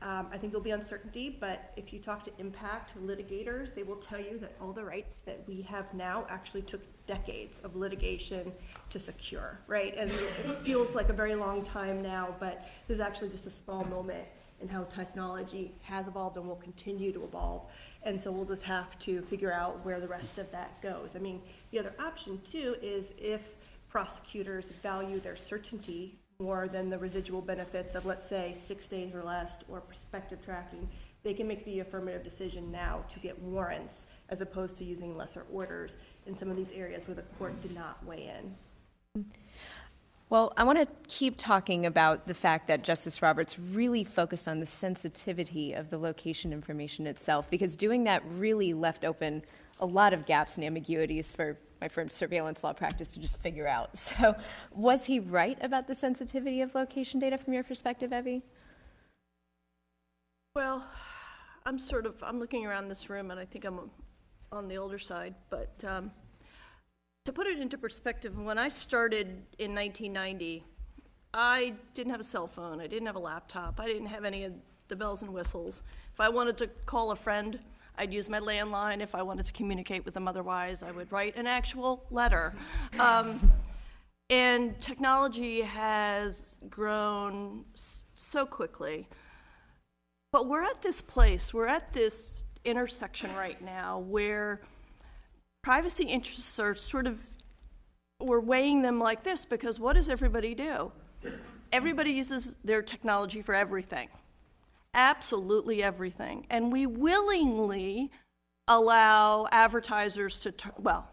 [0.00, 3.96] um, I think there'll be uncertainty, but if you talk to impact litigators, they will
[3.96, 8.52] tell you that all the rights that we have now actually took decades of litigation
[8.88, 9.94] to secure, right?
[9.98, 13.50] And it feels like a very long time now, but this is actually just a
[13.50, 14.24] small moment
[14.62, 17.62] in how technology has evolved and will continue to evolve.
[18.02, 21.16] And so we'll just have to figure out where the rest of that goes.
[21.16, 23.56] I mean, the other option too is if
[23.94, 29.22] prosecutors value their certainty more than the residual benefits of, let's say, six days or
[29.22, 30.88] less or prospective tracking,
[31.22, 35.46] they can make the affirmative decision now to get warrants as opposed to using lesser
[35.52, 38.32] orders in some of these areas where the court did not weigh
[39.14, 39.24] in.
[40.28, 44.58] Well, I want to keep talking about the fact that Justice Roberts really focused on
[44.58, 49.44] the sensitivity of the location information itself, because doing that really left open
[49.78, 53.68] a lot of gaps and ambiguities for my firm's surveillance law practice to just figure
[53.68, 53.90] out.
[54.14, 54.34] So,
[54.70, 58.42] was he right about the sensitivity of location data from your perspective, Evie?
[60.54, 60.86] Well,
[61.66, 63.90] I'm sort of, I'm looking around this room and I think I'm
[64.52, 66.10] on the older side, but um,
[67.24, 69.26] to put it into perspective, when I started
[69.58, 70.64] in 1990,
[71.34, 74.44] I didn't have a cell phone, I didn't have a laptop, I didn't have any
[74.44, 74.52] of
[74.88, 75.82] the bells and whistles.
[76.14, 77.58] If I wanted to call a friend,
[77.96, 79.00] I'd use my landline.
[79.00, 82.54] If I wanted to communicate with them otherwise, I would write an actual letter.
[82.98, 83.52] Um,
[84.30, 87.64] and technology has grown
[88.14, 89.06] so quickly.
[90.32, 94.62] But we're at this place, we're at this intersection right now where
[95.62, 97.20] privacy interests are sort of,
[98.20, 100.90] we're weighing them like this because what does everybody do?
[101.72, 104.08] Everybody uses their technology for everything
[104.94, 106.46] absolutely everything.
[106.50, 108.10] And we willingly
[108.68, 111.08] allow advertisers to, tar- well,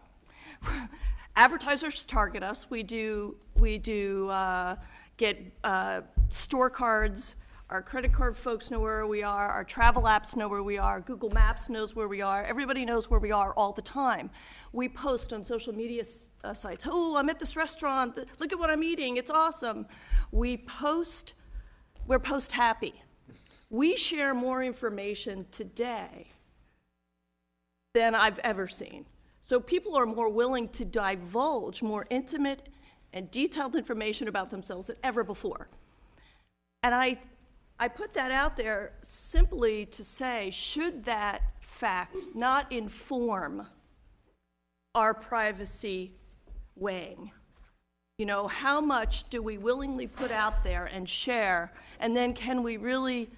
[1.36, 2.68] advertisers target us.
[2.70, 4.76] We do, we do uh,
[5.16, 7.36] get uh, store cards.
[7.70, 9.48] Our credit card folks know where we are.
[9.48, 11.00] Our travel apps know where we are.
[11.00, 12.44] Google Maps knows where we are.
[12.44, 14.30] Everybody knows where we are all the time.
[14.72, 16.04] We post on social media
[16.44, 18.18] uh, sites, oh, I'm at this restaurant.
[18.38, 19.16] Look at what I'm eating.
[19.16, 19.86] It's awesome.
[20.32, 21.32] We post,
[22.06, 22.94] we're post happy
[23.72, 26.28] we share more information today
[27.94, 29.06] than I've ever seen.
[29.40, 32.68] So people are more willing to divulge more intimate
[33.14, 35.68] and detailed information about themselves than ever before.
[36.82, 37.18] And I,
[37.78, 43.66] I put that out there simply to say should that fact not inform
[44.94, 46.12] our privacy
[46.76, 47.30] weighing?
[48.18, 51.72] You know, how much do we willingly put out there and share?
[52.00, 53.30] And then can we really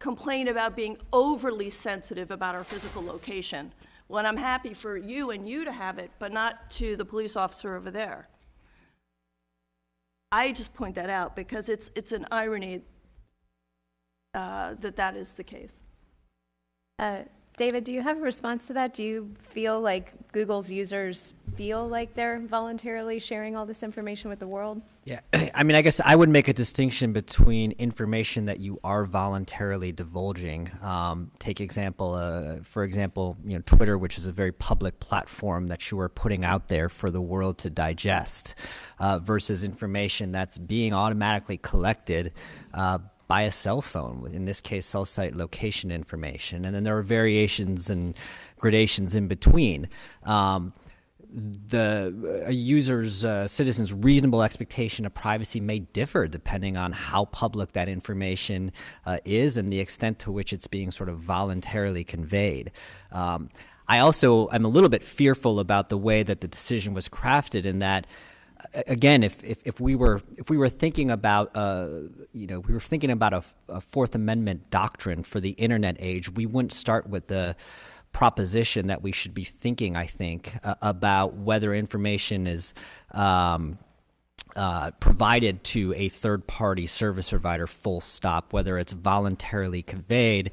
[0.00, 3.72] complain about being overly sensitive about our physical location
[4.08, 7.36] when I'm happy for you and you to have it, but not to the police
[7.36, 8.28] officer over there.
[10.32, 12.82] I just point that out because it's, it's an irony
[14.34, 15.78] uh, that that is the case.
[16.98, 17.20] Uh,
[17.60, 18.94] David, do you have a response to that?
[18.94, 24.38] Do you feel like Google's users feel like they're voluntarily sharing all this information with
[24.38, 24.80] the world?
[25.04, 25.20] Yeah,
[25.54, 29.92] I mean, I guess I would make a distinction between information that you are voluntarily
[29.92, 30.70] divulging.
[30.80, 35.66] Um, take example, uh, for example, you know, Twitter, which is a very public platform
[35.66, 38.54] that you are putting out there for the world to digest,
[39.00, 42.32] uh, versus information that's being automatically collected.
[42.72, 46.64] Uh, by a cell phone, in this case, cell site location information.
[46.64, 48.16] And then there are variations and
[48.58, 49.88] gradations in between.
[50.24, 50.72] Um,
[51.32, 57.70] the a user's uh, citizen's reasonable expectation of privacy may differ depending on how public
[57.74, 58.72] that information
[59.06, 62.72] uh, is and the extent to which it's being sort of voluntarily conveyed.
[63.12, 63.48] Um,
[63.86, 67.64] I also am a little bit fearful about the way that the decision was crafted
[67.64, 68.08] in that
[68.86, 71.88] again, if, if, if, we were if we were thinking about uh,
[72.32, 76.30] you know we were thinking about a, a, Fourth Amendment doctrine for the internet age,
[76.30, 77.56] we wouldn't start with the
[78.12, 79.96] proposition that we should be thinking.
[79.96, 82.74] I think uh, about whether information is.
[83.12, 83.78] Um,
[84.56, 90.50] uh, provided to a third party service provider, full stop, whether it's voluntarily conveyed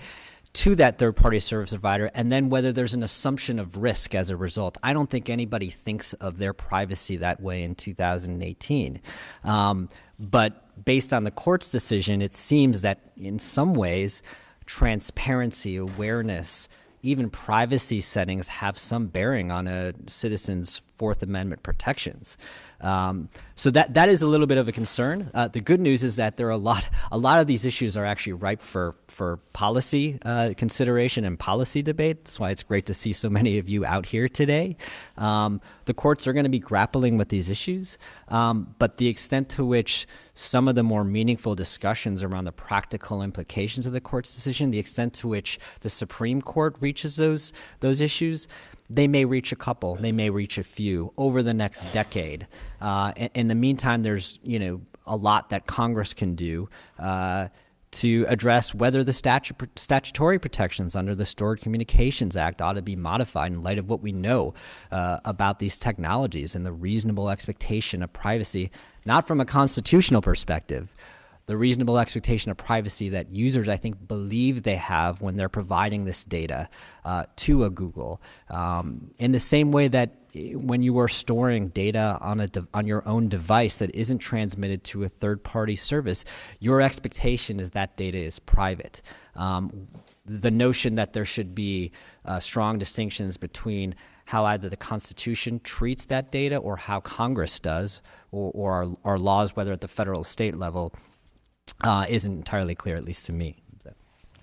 [0.58, 4.32] to that third party service provider and then whether there's an assumption of risk as
[4.32, 4.76] a result.
[4.82, 9.00] I don't think anybody thinks of their privacy that way in 2018.
[9.43, 14.24] Um, but based on the court's decision, it seems that in some ways,
[14.65, 16.67] transparency, awareness,
[17.04, 22.36] even privacy settings have some bearing on a citizen's Fourth Amendment protections.
[22.82, 25.30] Um, so that that is a little bit of a concern.
[25.36, 27.96] Uh, the good news is that there are a lot a lot of these issues
[27.96, 32.23] are actually ripe for for policy uh, consideration and policy debate.
[32.23, 34.77] That's why it's great to see so many of you out here today.
[35.17, 39.49] Um, the courts are going to be grappling with these issues, um, but the extent
[39.49, 44.36] to which some of the more meaningful discussions around the practical implications of the court's
[44.36, 48.47] decision, the extent to which the Supreme Court reaches those those issues
[48.89, 52.47] they may reach a couple, they may reach a few over the next decade.
[52.80, 57.47] Uh, in, the meantime, there's you know a lot that Congress can do uh,
[57.89, 62.95] to address whether the statu- statutory protections under the Stored Communications Act ought to be
[62.95, 64.53] modified in light of what we know
[64.91, 68.71] uh, about these technologies and the reasonable expectation of privacy,
[69.05, 70.93] not from a constitutional perspective,
[71.47, 76.03] the reasonable expectation of privacy that users, I think, believe they have when they're providing
[76.03, 76.67] this data
[77.05, 78.21] uh, to a Google.
[78.49, 80.11] Um, in the same way that
[80.55, 84.83] when you are storing data on a de- on your own device that isn't transmitted
[84.85, 86.25] to a third party service,
[86.59, 89.01] your expectation is that data is private.
[89.35, 89.88] Um,
[90.25, 91.91] the notion that there should be
[92.25, 98.01] uh, strong distinctions between how either the Constitution treats that data or how Congress does,
[98.31, 100.93] or, or our, our laws, whether at the federal or state level,
[101.85, 103.55] uh, isn't entirely clear, at least to me.
[103.81, 103.93] So.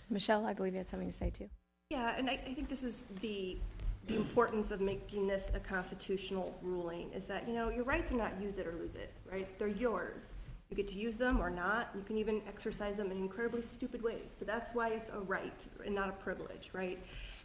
[0.08, 1.50] Michelle, I believe you had something to say too.
[1.90, 3.58] Yeah, and I, I think this is the,
[4.06, 8.16] the importance of making this a constitutional ruling, is that, you know, your rights are
[8.16, 9.48] not use it or lose it, right?
[9.58, 10.36] They're yours.
[10.70, 11.90] You get to use them or not.
[11.94, 15.62] You can even exercise them in incredibly stupid ways, but that's why it's a right
[15.84, 16.98] and not a privilege, right?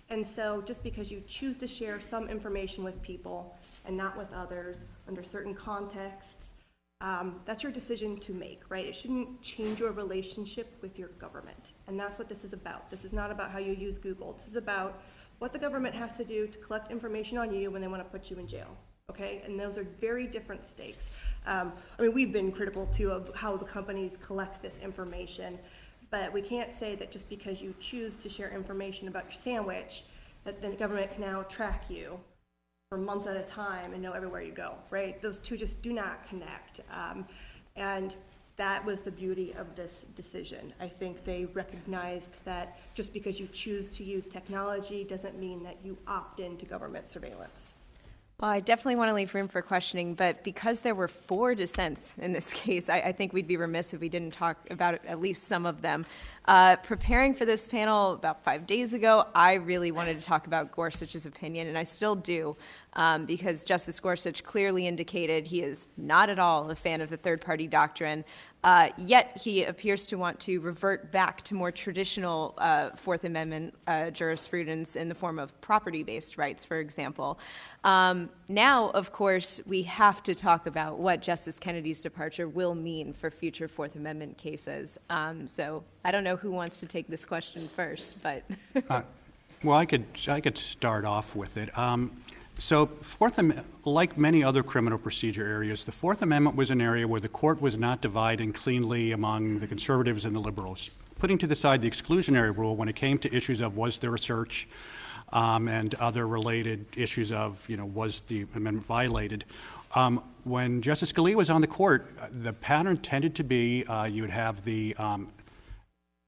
[0.09, 3.55] And so just because you choose to share some information with people
[3.85, 6.53] and not with others under certain contexts,
[7.01, 8.85] um, that's your decision to make, right?
[8.85, 11.71] It shouldn't change your relationship with your government.
[11.87, 12.89] And that's what this is about.
[12.89, 14.33] This is not about how you use Google.
[14.33, 15.01] This is about
[15.39, 18.09] what the government has to do to collect information on you when they want to
[18.09, 18.77] put you in jail,
[19.09, 19.41] okay?
[19.45, 21.09] And those are very different stakes.
[21.45, 25.57] Um, I mean, we've been critical too of how the companies collect this information,
[26.11, 30.03] but we can't say that just because you choose to share information about your sandwich,
[30.43, 32.19] that the government can now track you
[32.89, 35.21] for months at a time and know everywhere you go, right?
[35.21, 36.81] Those two just do not connect.
[36.91, 37.25] Um,
[37.75, 38.15] and
[38.59, 40.73] that was the beauty of this decision.
[40.81, 45.77] I think they recognized that just because you choose to use technology doesn't mean that
[45.81, 47.73] you opt into government surveillance.
[48.41, 52.13] Well, I definitely want to leave room for questioning, but because there were four dissents
[52.17, 55.19] in this case, I, I think we'd be remiss if we didn't talk about at
[55.19, 56.05] least some of them.
[56.45, 60.71] Uh, preparing for this panel about five days ago, I really wanted to talk about
[60.71, 62.55] Gorsuch's opinion, and I still do,
[62.93, 67.17] um, because Justice Gorsuch clearly indicated he is not at all a fan of the
[67.17, 68.23] third party doctrine.
[68.63, 73.73] Uh, yet he appears to want to revert back to more traditional uh, Fourth Amendment
[73.87, 77.39] uh, jurisprudence in the form of property based rights, for example.
[77.85, 83.13] Um, now, of course, we have to talk about what Justice Kennedy's departure will mean
[83.13, 84.97] for future Fourth Amendment cases.
[85.09, 88.43] Um, so I don't know who wants to take this question first, but.
[88.89, 89.01] Uh,
[89.63, 91.77] well, I could, I could start off with it.
[91.77, 92.11] Um,
[92.59, 93.39] so, Fourth,
[93.85, 97.61] like many other criminal procedure areas, the Fourth Amendment was an area where the court
[97.61, 101.89] was not dividing cleanly among the conservatives and the liberals, putting to the side the
[101.89, 104.67] exclusionary rule when it came to issues of was there a search
[105.31, 109.45] um, and other related issues of, you know, was the amendment violated.
[109.95, 114.21] Um, when Justice Scalia was on the court, the pattern tended to be uh, you
[114.21, 115.31] would have the um,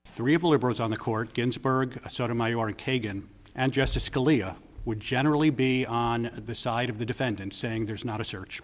[0.08, 3.24] three of the liberals on the court, Ginsburg, Sotomayor, and Kagan,
[3.54, 4.56] and Justice Scalia,
[4.86, 8.62] would generally be on the side of the defendant, saying there's not a search.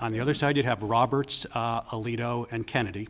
[0.00, 3.08] On the other side, you'd have Roberts, uh, Alito, and Kennedy,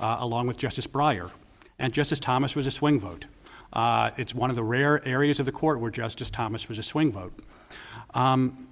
[0.00, 1.30] uh, along with Justice Breyer.
[1.78, 3.26] And Justice Thomas was a swing vote.
[3.72, 6.82] Uh, it's one of the rare areas of the court where Justice Thomas was a
[6.82, 7.32] swing vote.
[8.14, 8.68] Um,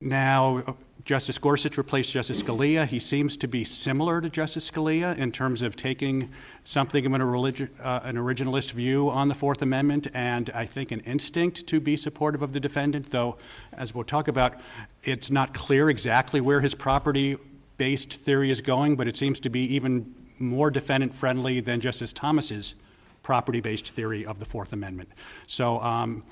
[0.00, 2.86] now, Justice Gorsuch replaced Justice Scalia.
[2.86, 6.30] He seems to be similar to Justice Scalia in terms of taking
[6.62, 11.00] something of an, uh, an, originalist view on the Fourth Amendment and I think an
[11.00, 13.38] instinct to be supportive of the defendant, though,
[13.72, 14.60] as we'll talk about,
[15.02, 17.36] it's not clear exactly where his property
[17.76, 22.12] based theory is going, but it seems to be even more defendant friendly than Justice
[22.12, 22.74] Thomas's
[23.22, 25.08] property based theory of the Fourth Amendment.
[25.46, 26.22] So, um,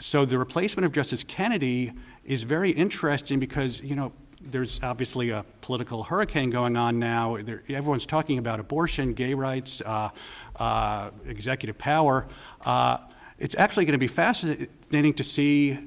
[0.00, 1.92] so the replacement of Justice Kennedy
[2.24, 7.38] is very interesting because, you know, there's obviously a political hurricane going on now.
[7.42, 10.10] There, everyone's talking about abortion, gay rights, uh,
[10.56, 12.26] uh, executive power.
[12.64, 12.98] Uh,
[13.38, 15.78] it's actually going to be fascinating to see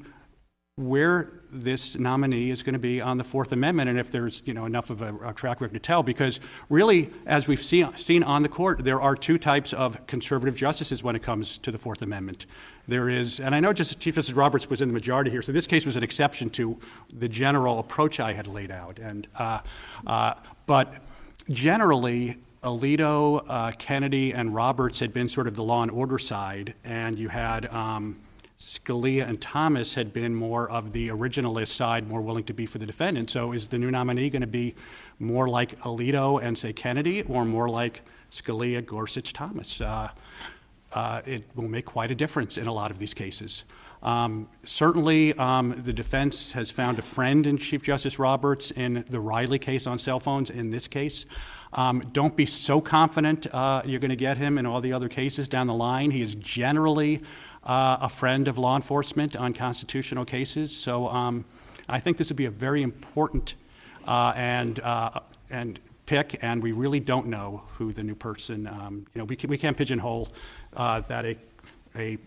[0.76, 4.54] where this nominee is going to be on the Fourth Amendment, and if there's you
[4.54, 6.39] know enough of a, a track record to tell, because
[6.70, 11.04] really, as we've seen, seen on the court, there are two types of conservative justices
[11.04, 12.45] when it comes to the Fourth Amendment.
[12.88, 15.52] There is, and I know Justice, Chief Justice Roberts was in the majority here, so
[15.52, 16.80] this case was an exception to
[17.14, 19.00] the general approach I had laid out.
[19.00, 19.60] And uh,
[20.06, 20.34] uh,
[20.66, 20.93] but
[21.50, 26.74] generally, Alito, uh, Kennedy, and Roberts had been sort of the law and order side,
[26.84, 27.68] and you had.
[27.68, 28.18] Um,
[28.60, 32.80] Scalia and Thomas had been more of the originalist side, more willing to be for
[32.80, 33.30] the defendant.
[33.30, 34.74] So is the new nominee going to be
[35.20, 38.01] more like Alito and, say, Kennedy, or more like
[38.32, 39.80] Scalia, Gorsuch, Thomas?
[39.80, 40.10] Uh,
[40.93, 43.64] uh, it will make quite a difference in a lot of these cases.
[44.01, 49.20] Um, certainly, um, the defense has found a friend in Chief Justice Roberts in the
[49.20, 50.49] Riley case on cell phones.
[50.49, 51.26] In this case,
[51.74, 55.10] um, don't be so confident uh, you're going to get him in all the other
[55.10, 56.12] cases down the line.
[56.12, 57.22] He is generally
[57.68, 60.76] uh, a friend of law enforcement on constitutional cases.
[60.76, 61.45] So um,
[61.88, 63.55] I think this would be a very important
[64.07, 68.65] uh, and uh, and pick, and we really don't know who the new person.
[68.65, 70.30] Um, you know, we can, we can't pigeonhole
[70.76, 71.38] uh, that a
[71.95, 72.18] a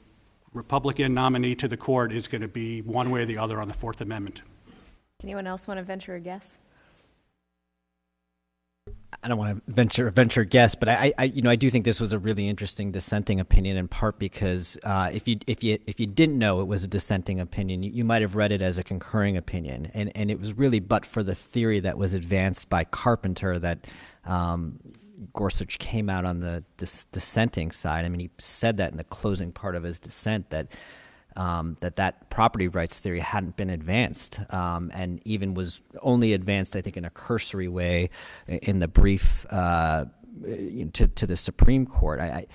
[0.53, 3.69] Republican nominee to the court is going to be one way or the other on
[3.69, 4.43] the Fourth Amendment.
[5.23, 6.59] Anyone else want to venture a guess?
[9.23, 11.85] I don't want to venture venture guess, but I, I, you know, I do think
[11.85, 15.79] this was a really interesting dissenting opinion in part because uh, if you if you
[15.87, 18.63] if you didn't know it was a dissenting opinion, you, you might have read it
[18.63, 22.15] as a concurring opinion, and and it was really but for the theory that was
[22.15, 23.87] advanced by Carpenter that.
[24.25, 24.79] Um,
[25.35, 28.07] Gorsuch came out on the dis- dissenting side.
[28.07, 30.69] I mean, he said that in the closing part of his dissent that
[31.41, 36.77] um, that that property rights theory hadn't been advanced, um, and even was only advanced,
[36.77, 38.11] I think, in a cursory way
[38.47, 40.05] in the brief uh,
[40.93, 42.21] to to the Supreme Court.
[42.21, 42.47] I, I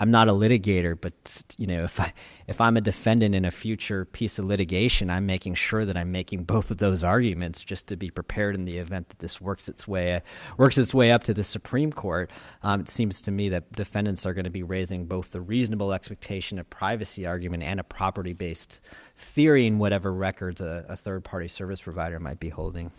[0.00, 2.12] I'm not a litigator, but you know, if I
[2.46, 6.10] if I'm a defendant in a future piece of litigation, I'm making sure that I'm
[6.10, 9.68] making both of those arguments just to be prepared in the event that this works
[9.68, 10.20] its way
[10.56, 12.30] works its way up to the Supreme Court.
[12.62, 15.92] Um, it seems to me that defendants are going to be raising both the reasonable
[15.92, 18.80] expectation of privacy argument and a property based
[19.16, 22.90] theory in whatever records a, a third party service provider might be holding.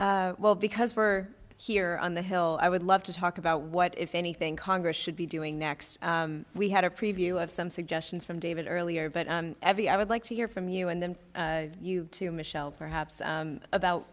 [0.00, 1.28] Uh, well, because we're
[1.60, 5.16] here on the Hill, I would love to talk about what, if anything, Congress should
[5.16, 5.98] be doing next.
[6.02, 9.96] Um, we had a preview of some suggestions from David earlier, but um, Evie, I
[9.96, 14.06] would like to hear from you, and then uh, you too, Michelle, perhaps, um, about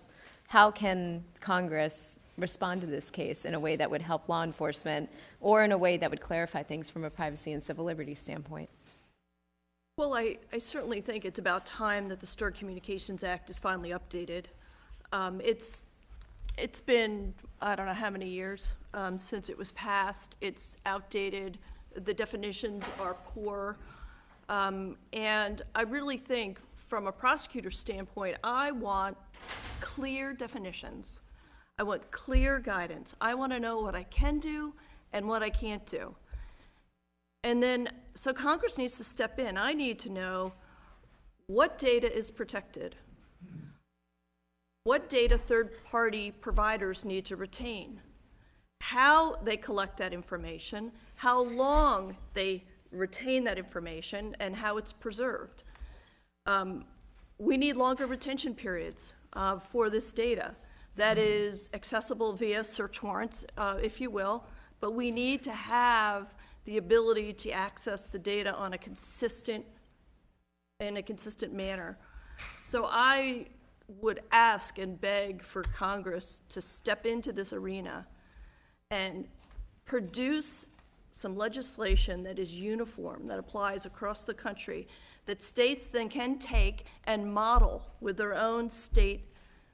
[0.48, 5.08] how can Congress respond to this case in a way that would help law enforcement,
[5.40, 8.70] or in a way that would clarify things from a privacy and civil liberties standpoint.
[9.98, 13.92] Well, I, I certainly think it's about time that the Stored Communications Act is finally
[13.92, 14.46] updated.
[15.14, 15.84] Um, it's
[16.58, 20.36] it's been, I don't know how many years um, since it was passed.
[20.42, 21.58] It's outdated.
[21.96, 23.78] The definitions are poor.
[24.50, 29.18] Um, and I really think, from a prosecutor's standpoint, I want
[29.82, 31.22] clear definitions.
[31.80, 33.16] I want clear guidance.
[33.20, 34.74] I want to know what I can do
[35.12, 36.16] and what I can't do.
[37.44, 39.58] And then, so Congress needs to step in.
[39.58, 40.54] I need to know
[41.48, 42.96] what data is protected
[44.86, 48.00] what data third party providers need to retain,
[48.82, 55.64] how they collect that information, how long they retain that information, and how it's preserved.
[56.46, 56.86] Um,
[57.40, 60.56] we need longer retention periods uh, for this data
[60.96, 64.46] that is accessible via search warrants, uh, if you will,
[64.80, 69.66] but we need to have the ability to access the data on a consistent
[70.80, 71.98] in a consistent manner.
[72.68, 73.48] So I
[73.88, 78.08] would ask and beg for Congress to step into this arena
[78.90, 79.28] and
[79.86, 80.66] produce
[81.12, 84.88] some legislation that is uniform, that applies across the country,
[85.26, 89.26] that states then can take and model with their own state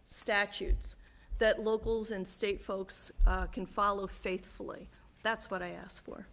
[0.05, 0.95] statutes,
[1.39, 4.87] that locals and state folks uh, can follow faithfully.
[5.23, 6.27] That's what I ask for.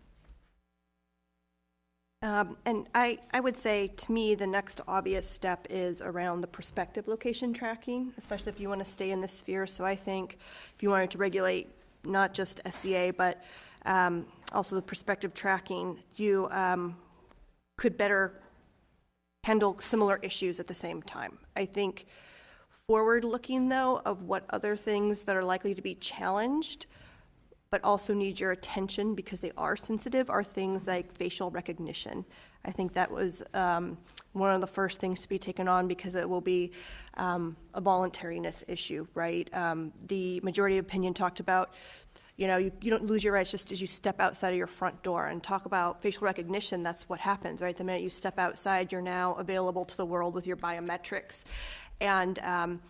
[2.21, 6.49] Um, and I, I would say, to me, the next obvious step is around the
[6.49, 9.69] prospective location tracking, especially if you want to stay in this sphere.
[9.69, 10.39] So I think
[10.75, 11.69] if you wanted to regulate
[12.05, 13.45] not just SCA, but
[13.87, 16.97] um, also the prospective tracking, you um,
[17.77, 18.41] could better
[19.45, 21.39] handle similar issues at the same time.
[21.55, 22.07] I think
[22.69, 26.87] forward looking, though, of what other things that are likely to be challenged
[27.71, 32.25] but also need your attention because they are sensitive are things like facial recognition.
[32.65, 33.99] I think that was um,
[34.33, 36.73] one of the first things to be taken on because it will be
[37.15, 39.53] um, a voluntariness issue, right?
[39.55, 41.75] Um, the majority opinion talked about,
[42.37, 44.67] you know, you, you don't lose your rights just as you step outside of your
[44.67, 46.83] front door and talk about facial recognition.
[46.83, 47.77] That's what happens, right?
[47.77, 51.45] The minute you step outside, you're now available to the world with your biometrics.
[52.01, 52.81] And um,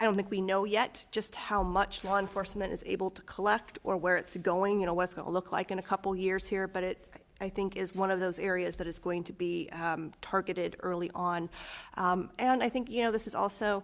[0.00, 3.78] I don't think we know yet just how much law enforcement is able to collect
[3.82, 6.14] or where it's going, you know, what it's going to look like in a couple
[6.14, 7.04] years here, but it,
[7.40, 11.10] I think, is one of those areas that is going to be um, targeted early
[11.14, 11.48] on.
[11.96, 13.82] Um, and I think, you know, this is also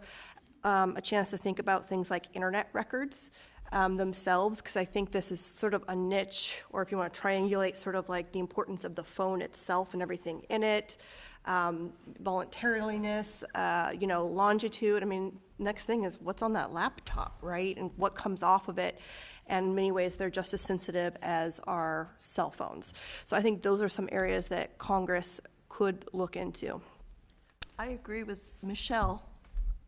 [0.62, 3.30] um, a chance to think about things like internet records.
[3.72, 7.12] Um, themselves, because I think this is sort of a niche, or if you want
[7.12, 10.96] to triangulate sort of like the importance of the phone itself and everything in it,
[11.46, 15.02] um, voluntariness, uh, you know, longitude.
[15.02, 17.76] I mean, next thing is what's on that laptop, right?
[17.76, 19.00] And what comes off of it.
[19.46, 22.94] And in many ways, they're just as sensitive as our cell phones.
[23.26, 26.80] So I think those are some areas that Congress could look into.
[27.78, 29.22] I agree with Michelle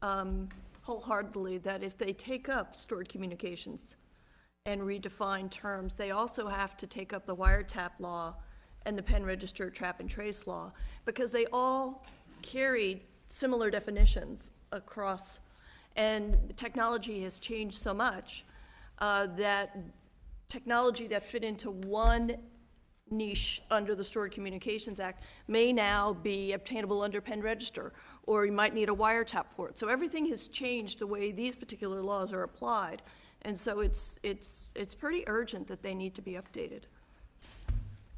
[0.02, 0.48] um,
[0.82, 3.96] wholeheartedly that if they take up stored communications
[4.66, 8.34] and redefine terms, they also have to take up the wiretap law
[8.84, 10.72] and the pen register trap and trace law,
[11.04, 12.04] because they all
[12.42, 15.40] carry similar definitions across.
[15.96, 18.44] And technology has changed so much
[18.98, 19.76] uh, that
[20.48, 22.36] technology that fit into one
[23.10, 27.92] niche under the Stored Communications Act may now be obtainable under pen register,
[28.24, 29.78] or you might need a wiretap for it.
[29.78, 33.02] So everything has changed the way these particular laws are applied.
[33.42, 36.82] And so it's, it's, it's pretty urgent that they need to be updated.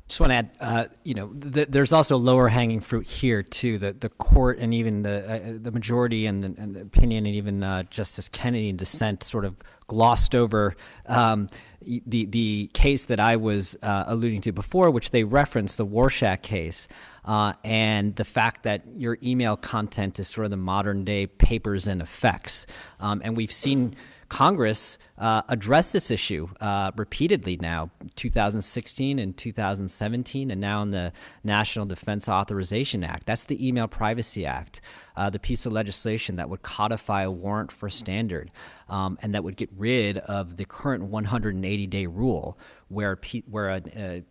[0.08, 3.76] Just want to add, uh, you know, th- there's also lower hanging fruit here too.
[3.76, 7.34] The the court and even the uh, the majority and the, and the opinion and
[7.34, 9.56] even uh, Justice Kennedy in dissent sort of
[9.86, 10.74] glossed over
[11.06, 11.48] um,
[11.82, 16.40] the the case that I was uh, alluding to before, which they referenced the Warshak
[16.40, 16.88] case.
[17.24, 21.86] Uh, and the fact that your email content is sort of the modern day papers
[21.86, 22.66] and effects.
[23.00, 23.96] Um, and we've seen
[24.28, 31.12] Congress uh, address this issue uh, repeatedly now, 2016 and 2017, and now in the
[31.42, 33.26] National Defense Authorization Act.
[33.26, 34.80] That's the Email Privacy Act,
[35.18, 38.52] uh, the piece of legislation that would codify a warrant for standard
[38.88, 42.56] um, and that would get rid of the current 180 day rule
[42.86, 44.24] where, pe- where an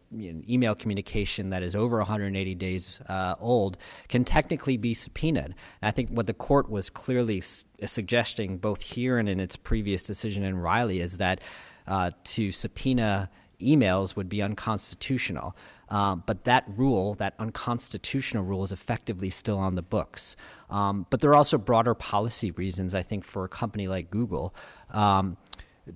[0.49, 3.77] email communication that is over 180 days uh, old
[4.07, 5.53] can technically be subpoenaed.
[5.81, 10.03] And I think what the court was clearly suggesting, both here and in its previous
[10.03, 11.41] decision in Riley, is that
[11.85, 13.29] uh, to subpoena
[13.61, 15.53] emails would be unconstitutional.
[15.89, 20.35] Um, but that rule, that unconstitutional rule, is effectively still on the books.
[20.69, 24.53] Um, but there are also broader policy reasons, I think, for a company like Google.
[24.89, 25.37] Um,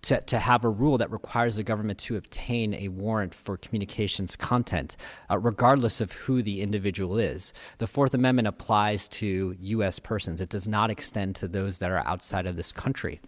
[0.03, 4.35] to, to have a rule that requires the government to obtain a warrant for communications
[4.35, 4.95] content,
[5.29, 7.53] uh, regardless of who the individual is.
[7.77, 9.99] The Fourth Amendment applies to U.S.
[9.99, 13.19] persons, it does not extend to those that are outside of this country.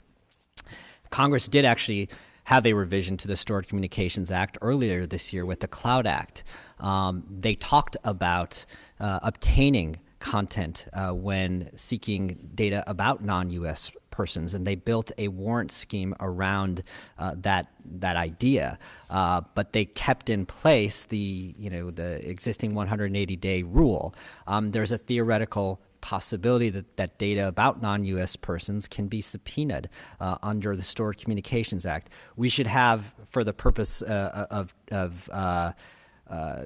[1.10, 2.10] Congress did actually
[2.46, 6.44] have a revision to the Stored Communications Act earlier this year with the Cloud Act.
[6.80, 8.66] Um, they talked about
[9.00, 15.28] uh, obtaining content uh, when seeking data about non US persons, and they built a
[15.28, 16.82] warrant scheme around
[17.20, 18.80] uh, that that idea.
[19.10, 24.16] Uh, but they kept in place the you know the existing 180 day rule.
[24.48, 29.90] Um, there's a theoretical possibility that, that data about non US persons can be subpoenaed
[30.20, 32.10] uh, under the Stored Communications Act.
[32.36, 35.72] We should have, for the purpose uh, of, of uh,
[36.30, 36.66] uh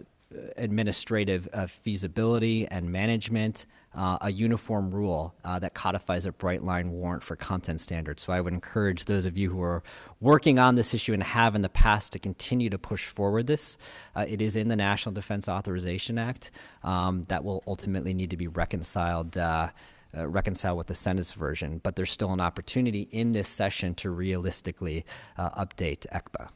[0.58, 3.66] administrative uh, feasibility and management,
[3.96, 8.22] uh, a uniform rule uh, that codifies a bright line warrant for content standards.
[8.22, 9.84] So I would encourage those of you who are
[10.20, 13.78] working on this issue and have in the past to continue to push forward this.
[14.16, 16.52] Uh, it is in the National Defense Authorization Act
[16.84, 19.38] um, that will ultimately need to be reconciled.
[19.38, 19.70] Uh,
[20.18, 24.10] uh, reconcile with the Senate's version, but there's still an opportunity in this session to
[24.10, 25.06] realistically
[25.38, 26.48] uh, update ECPA.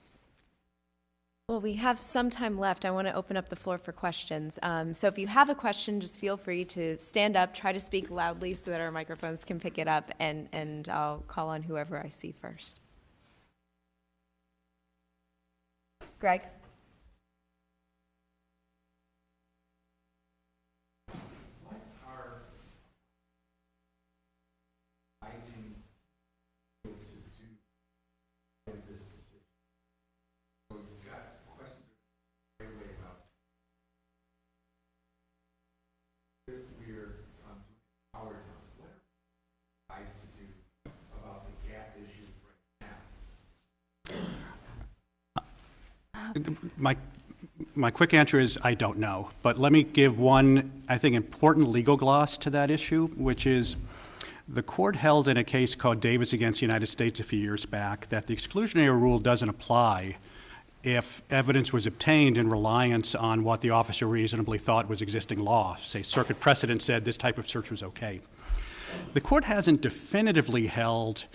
[1.49, 2.85] Well, we have some time left.
[2.85, 4.57] I want to open up the floor for questions.
[4.63, 7.79] Um, so if you have a question, just feel free to stand up, try to
[7.79, 11.63] speak loudly so that our microphones can pick it up, and, and I'll call on
[11.63, 12.79] whoever I see first.
[16.19, 16.43] Greg?
[46.77, 46.95] My,
[47.75, 49.29] my quick answer is I don't know.
[49.41, 53.75] But let me give one, I think, important legal gloss to that issue, which is
[54.47, 57.65] the court held in a case called Davis against the United States a few years
[57.65, 60.17] back that the exclusionary rule doesn't apply
[60.83, 65.75] if evidence was obtained in reliance on what the officer reasonably thought was existing law.
[65.75, 68.19] Say, circuit precedent said this type of search was okay.
[69.13, 71.25] The court hasn't definitively held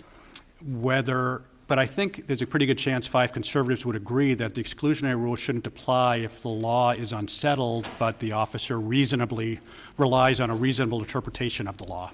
[0.63, 4.63] whether but I think there's a pretty good chance five conservatives would agree that the
[4.63, 9.59] exclusionary rule shouldn't apply if the law is unsettled, but the officer reasonably
[9.97, 12.11] relies on a reasonable interpretation of the law.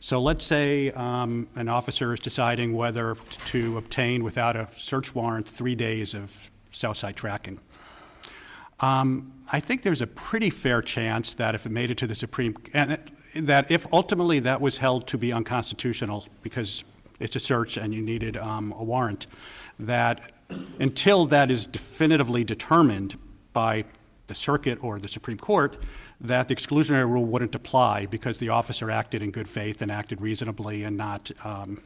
[0.00, 3.16] So let's say um, an officer is deciding whether
[3.46, 7.58] to obtain without a search warrant three days of site tracking.
[8.80, 12.14] Um, I think there's a pretty fair chance that if it made it to the
[12.14, 12.98] Supreme, and
[13.34, 16.84] that if ultimately that was held to be unconstitutional because
[17.20, 19.26] it's a search and you needed um, a warrant,
[19.78, 20.20] that
[20.78, 23.18] until that is definitively determined
[23.52, 23.84] by
[24.26, 25.76] the circuit or the Supreme Court
[26.20, 30.20] that the exclusionary rule wouldn't apply because the officer acted in good faith and acted
[30.20, 31.82] reasonably and not um,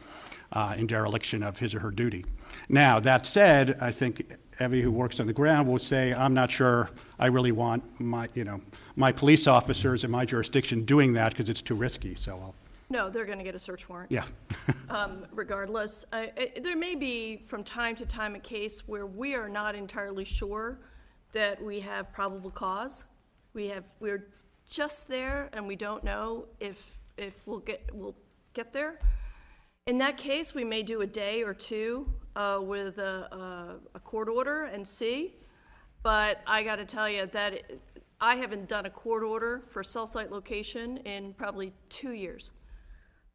[0.52, 2.24] uh, in dereliction of his or her duty.
[2.68, 6.50] Now, that said, I think Evie, who works on the ground, will say, I'm not
[6.50, 8.60] sure I really want my, you know,
[8.96, 12.54] my police officers in my jurisdiction doing that because it's too risky, so I'll,
[12.90, 14.10] No, they're going to get a search warrant.
[14.10, 14.24] yeah.
[14.90, 16.04] um, regardless.
[16.12, 19.76] I, I, there may be from time to time a case where we are not
[19.76, 20.80] entirely sure
[21.32, 23.04] that we have probable cause.
[23.54, 24.28] We have we're
[24.68, 26.82] just there, and we don't know if
[27.16, 28.16] if we'll get we'll
[28.54, 28.98] get there.
[29.86, 34.00] In that case, we may do a day or two uh, with a, a, a
[34.00, 35.36] court order and see.
[36.02, 37.80] But I got to tell you that it,
[38.20, 42.50] I haven't done a court order for cell site location in probably two years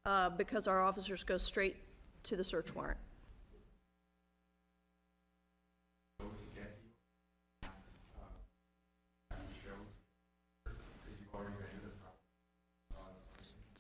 [0.06, 1.78] uh, because our officers go straight
[2.24, 2.98] to the search warrant.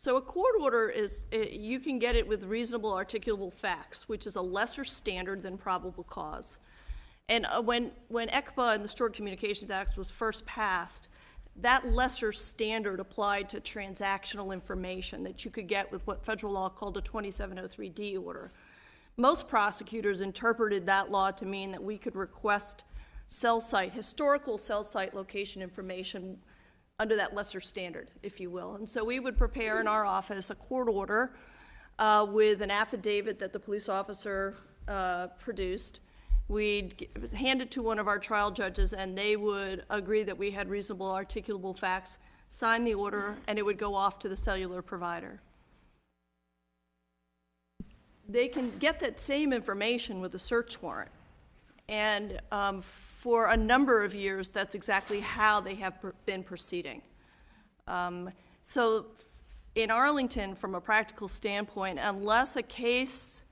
[0.05, 4.35] So a court order is, you can get it with reasonable articulable facts, which is
[4.35, 6.59] a lesser standard than probable cause.
[7.27, 11.07] And uh, when, when ECPA and the Stored Communications Act was first passed,
[11.61, 16.69] that lesser standard applied to transactional information that you could get with what federal law
[16.69, 18.51] called a 2703D order.
[19.17, 22.83] Most prosecutors interpreted that law to mean that we could request
[23.27, 26.37] cell site, historical cell site location information
[26.99, 28.75] under that lesser standard, if you will.
[28.75, 31.35] And so we would prepare in our office a court order
[31.99, 34.55] uh, with an affidavit that the police officer
[34.87, 35.99] uh, produced.
[36.47, 40.51] We'd hand it to one of our trial judges, and they would agree that we
[40.51, 42.19] had reasonable articulable facts,
[42.49, 45.41] sign the order, and it would go off to the cellular provider.
[48.29, 51.11] They can get that same information with a search warrant.
[51.87, 57.01] And um, for a number of years, that's exactly how they have pr- been proceeding.
[57.87, 58.31] Um,
[58.63, 59.07] so,
[59.75, 63.43] in Arlington, from a practical standpoint, unless a case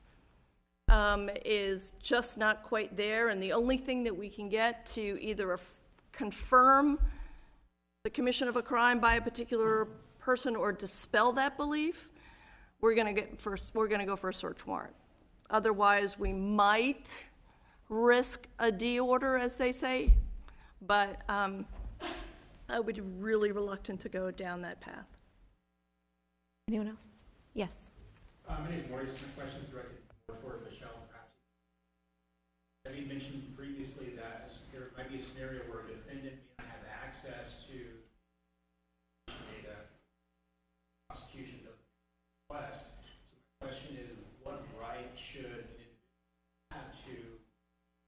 [0.93, 5.17] um, is just not quite there, and the only thing that we can get to
[5.21, 5.81] either aff-
[6.11, 6.99] confirm
[8.03, 9.87] the commission of a crime by a particular
[10.19, 12.09] person or dispel that belief,
[12.81, 13.71] we're going to get first.
[13.73, 14.93] We're going to go for a search warrant.
[15.49, 17.23] Otherwise, we might
[17.89, 20.13] risk a D order, as they say,
[20.81, 21.65] but um,
[22.69, 25.07] I would be really reluctant to go down that path.
[26.67, 27.07] Anyone else?
[27.53, 27.91] Yes.
[28.47, 30.02] Uh, My name is Maurice, my question is directed
[30.41, 31.33] toward Michelle, perhaps.
[32.85, 36.67] Have you mentioned previously that there might be a scenario where a defendant may not
[36.67, 37.77] have access to
[39.27, 39.75] data
[41.09, 41.85] prosecution doesn't
[42.49, 42.89] request?
[43.05, 47.15] So my question is, what right should an individual have to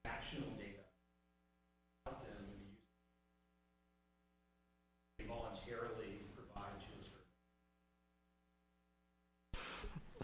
[0.04, 0.84] actionable data
[2.04, 2.82] about them and use
[5.18, 7.26] they voluntarily provide to a certain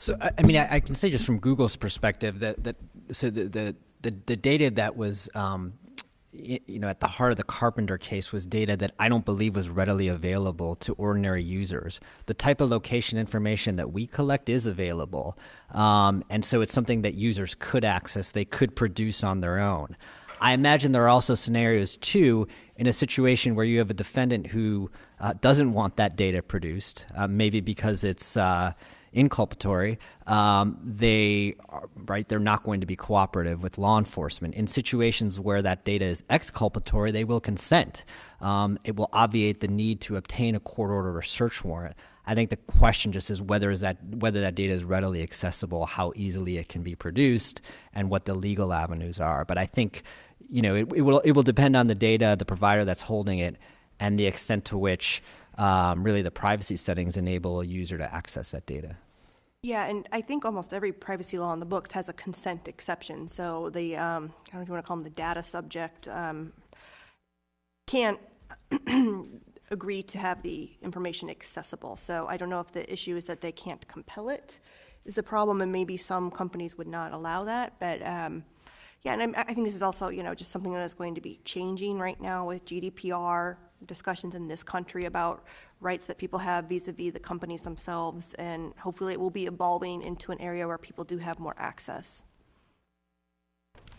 [0.02, 2.76] So I, mean, I, I can say just from Google's perspective that that
[3.12, 5.30] so the the the, the data that was.
[5.34, 5.74] Um,
[6.34, 9.54] you know, at the heart of the Carpenter case was data that I don't believe
[9.54, 12.00] was readily available to ordinary users.
[12.24, 15.36] The type of location information that we collect is available,
[15.72, 18.32] um, and so it's something that users could access.
[18.32, 19.94] They could produce on their own.
[20.40, 24.46] I imagine there are also scenarios too in a situation where you have a defendant
[24.46, 24.90] who
[25.20, 28.72] uh, doesn't want that data produced, uh, maybe because it's uh,
[29.14, 29.98] inculpatory.
[30.26, 35.38] Um, they are, right they're not going to be cooperative with law enforcement in situations
[35.38, 37.10] where that data is exculpatory.
[37.10, 38.04] They will consent.
[38.40, 41.96] Um, it will obviate the need to obtain a court order or search warrant.
[42.26, 45.86] I think the question just is whether is that whether that data is readily accessible,
[45.86, 49.44] how easily it can be produced, and what the legal avenues are.
[49.44, 50.02] But I think
[50.48, 53.40] you know it, it will it will depend on the data, the provider that's holding
[53.40, 53.56] it,
[53.98, 55.22] and the extent to which
[55.58, 58.96] um, really the privacy settings enable a user to access that data.
[59.62, 63.28] Yeah, and I think almost every privacy law in the books has a consent exception.
[63.28, 66.08] So the, um, I don't know if you want to call them the data subject,
[66.08, 66.52] um,
[67.86, 68.18] can't
[69.70, 71.96] agree to have the information accessible.
[71.96, 74.58] So I don't know if the issue is that they can't compel it
[75.04, 77.74] is the problem, and maybe some companies would not allow that.
[77.78, 78.44] But um,
[79.02, 81.14] yeah, and I'm, I think this is also, you know, just something that is going
[81.14, 83.56] to be changing right now with GDPR
[83.86, 85.44] discussions in this country about
[85.80, 90.32] rights that people have vis-a-vis the companies themselves, and hopefully it will be evolving into
[90.32, 92.24] an area where people do have more access.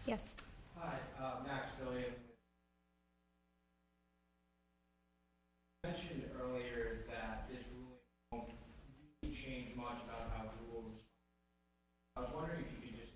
[0.06, 0.36] Yes.
[0.76, 2.14] Hi, uh, Max Billion.
[5.84, 8.00] Mentioned earlier that this ruling
[8.32, 8.50] won't
[9.22, 11.04] really change much about how Google responds.
[12.18, 13.14] I was wondering if you could just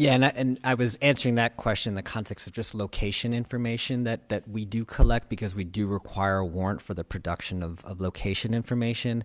[0.00, 3.34] Yeah, and I, and I was answering that question in the context of just location
[3.34, 7.62] information that, that we do collect because we do require a warrant for the production
[7.62, 9.24] of, of location information.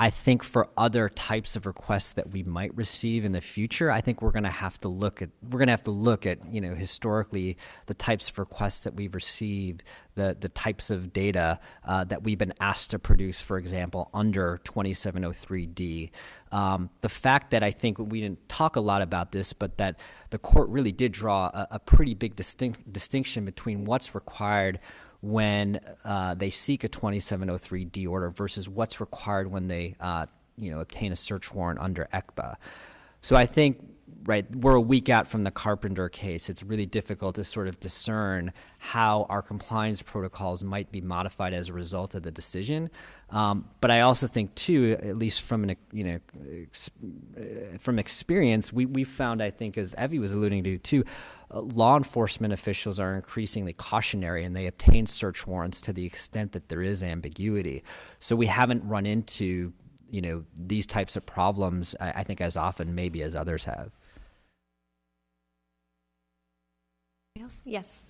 [0.00, 4.00] I think for other types of requests that we might receive in the future, I
[4.00, 6.38] think we're going to have to look at we're going to have to look at
[6.50, 9.82] you know historically the types of requests that we've received,
[10.14, 14.58] the the types of data uh, that we've been asked to produce, for example, under
[14.64, 16.12] 2703D.
[16.50, 20.00] Um, the fact that I think we didn't talk a lot about this, but that
[20.30, 24.80] the court really did draw a, a pretty big distinct, distinction between what's required
[25.20, 30.80] when uh, they seek a 2703D order versus what's required when they uh, you know
[30.80, 32.56] obtain a search warrant under ECPA.
[33.20, 33.78] So I think
[34.24, 36.48] right we're a week out from the Carpenter case.
[36.48, 41.68] It's really difficult to sort of discern how our compliance protocols might be modified as
[41.68, 42.90] a result of the decision.
[43.30, 46.18] Um, but I also think too, at least from an you know
[46.62, 46.90] ex-
[47.36, 51.04] uh, from experience, we we found I think as Evie was alluding to too,
[51.52, 56.52] uh, law enforcement officials are increasingly cautionary and they obtain search warrants to the extent
[56.52, 57.82] that there is ambiguity.
[58.18, 59.72] So we haven't run into
[60.10, 63.92] you know these types of problems I, I think as often maybe as others have.
[67.38, 67.62] Else?
[67.64, 68.00] Yes.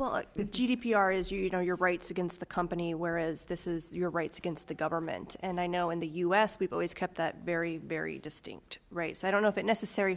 [0.00, 4.08] Well, uh, GDPR is, you know, your rights against the company, whereas this is your
[4.08, 5.36] rights against the government.
[5.40, 9.14] And I know in the US, we've always kept that very, very distinct, right?
[9.14, 10.16] So I don't know if it necessary,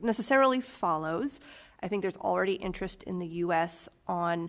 [0.00, 1.40] necessarily follows.
[1.82, 4.48] I think there's already interest in the US on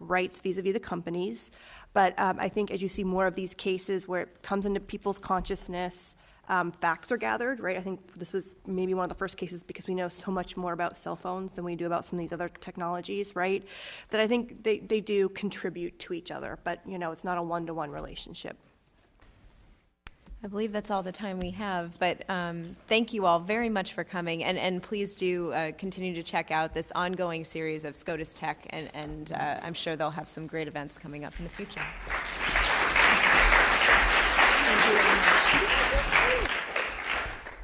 [0.00, 1.50] rights vis-a-vis the companies.
[1.92, 4.80] But um, I think as you see more of these cases where it comes into
[4.80, 6.16] people's consciousness,
[6.48, 7.76] um, facts are gathered, right?
[7.76, 10.56] I think this was maybe one of the first cases because we know so much
[10.56, 13.66] more about cell phones than we do about some of these other technologies, right?
[14.10, 17.38] That I think they, they do contribute to each other, but you know, it's not
[17.38, 18.56] a one-to-one relationship.
[20.42, 23.94] I believe that's all the time we have, but um, thank you all very much
[23.94, 27.96] for coming, and, and please do uh, continue to check out this ongoing series of
[27.96, 31.44] SCOTUS Tech, and, and uh, I'm sure they'll have some great events coming up in
[31.44, 31.80] the future.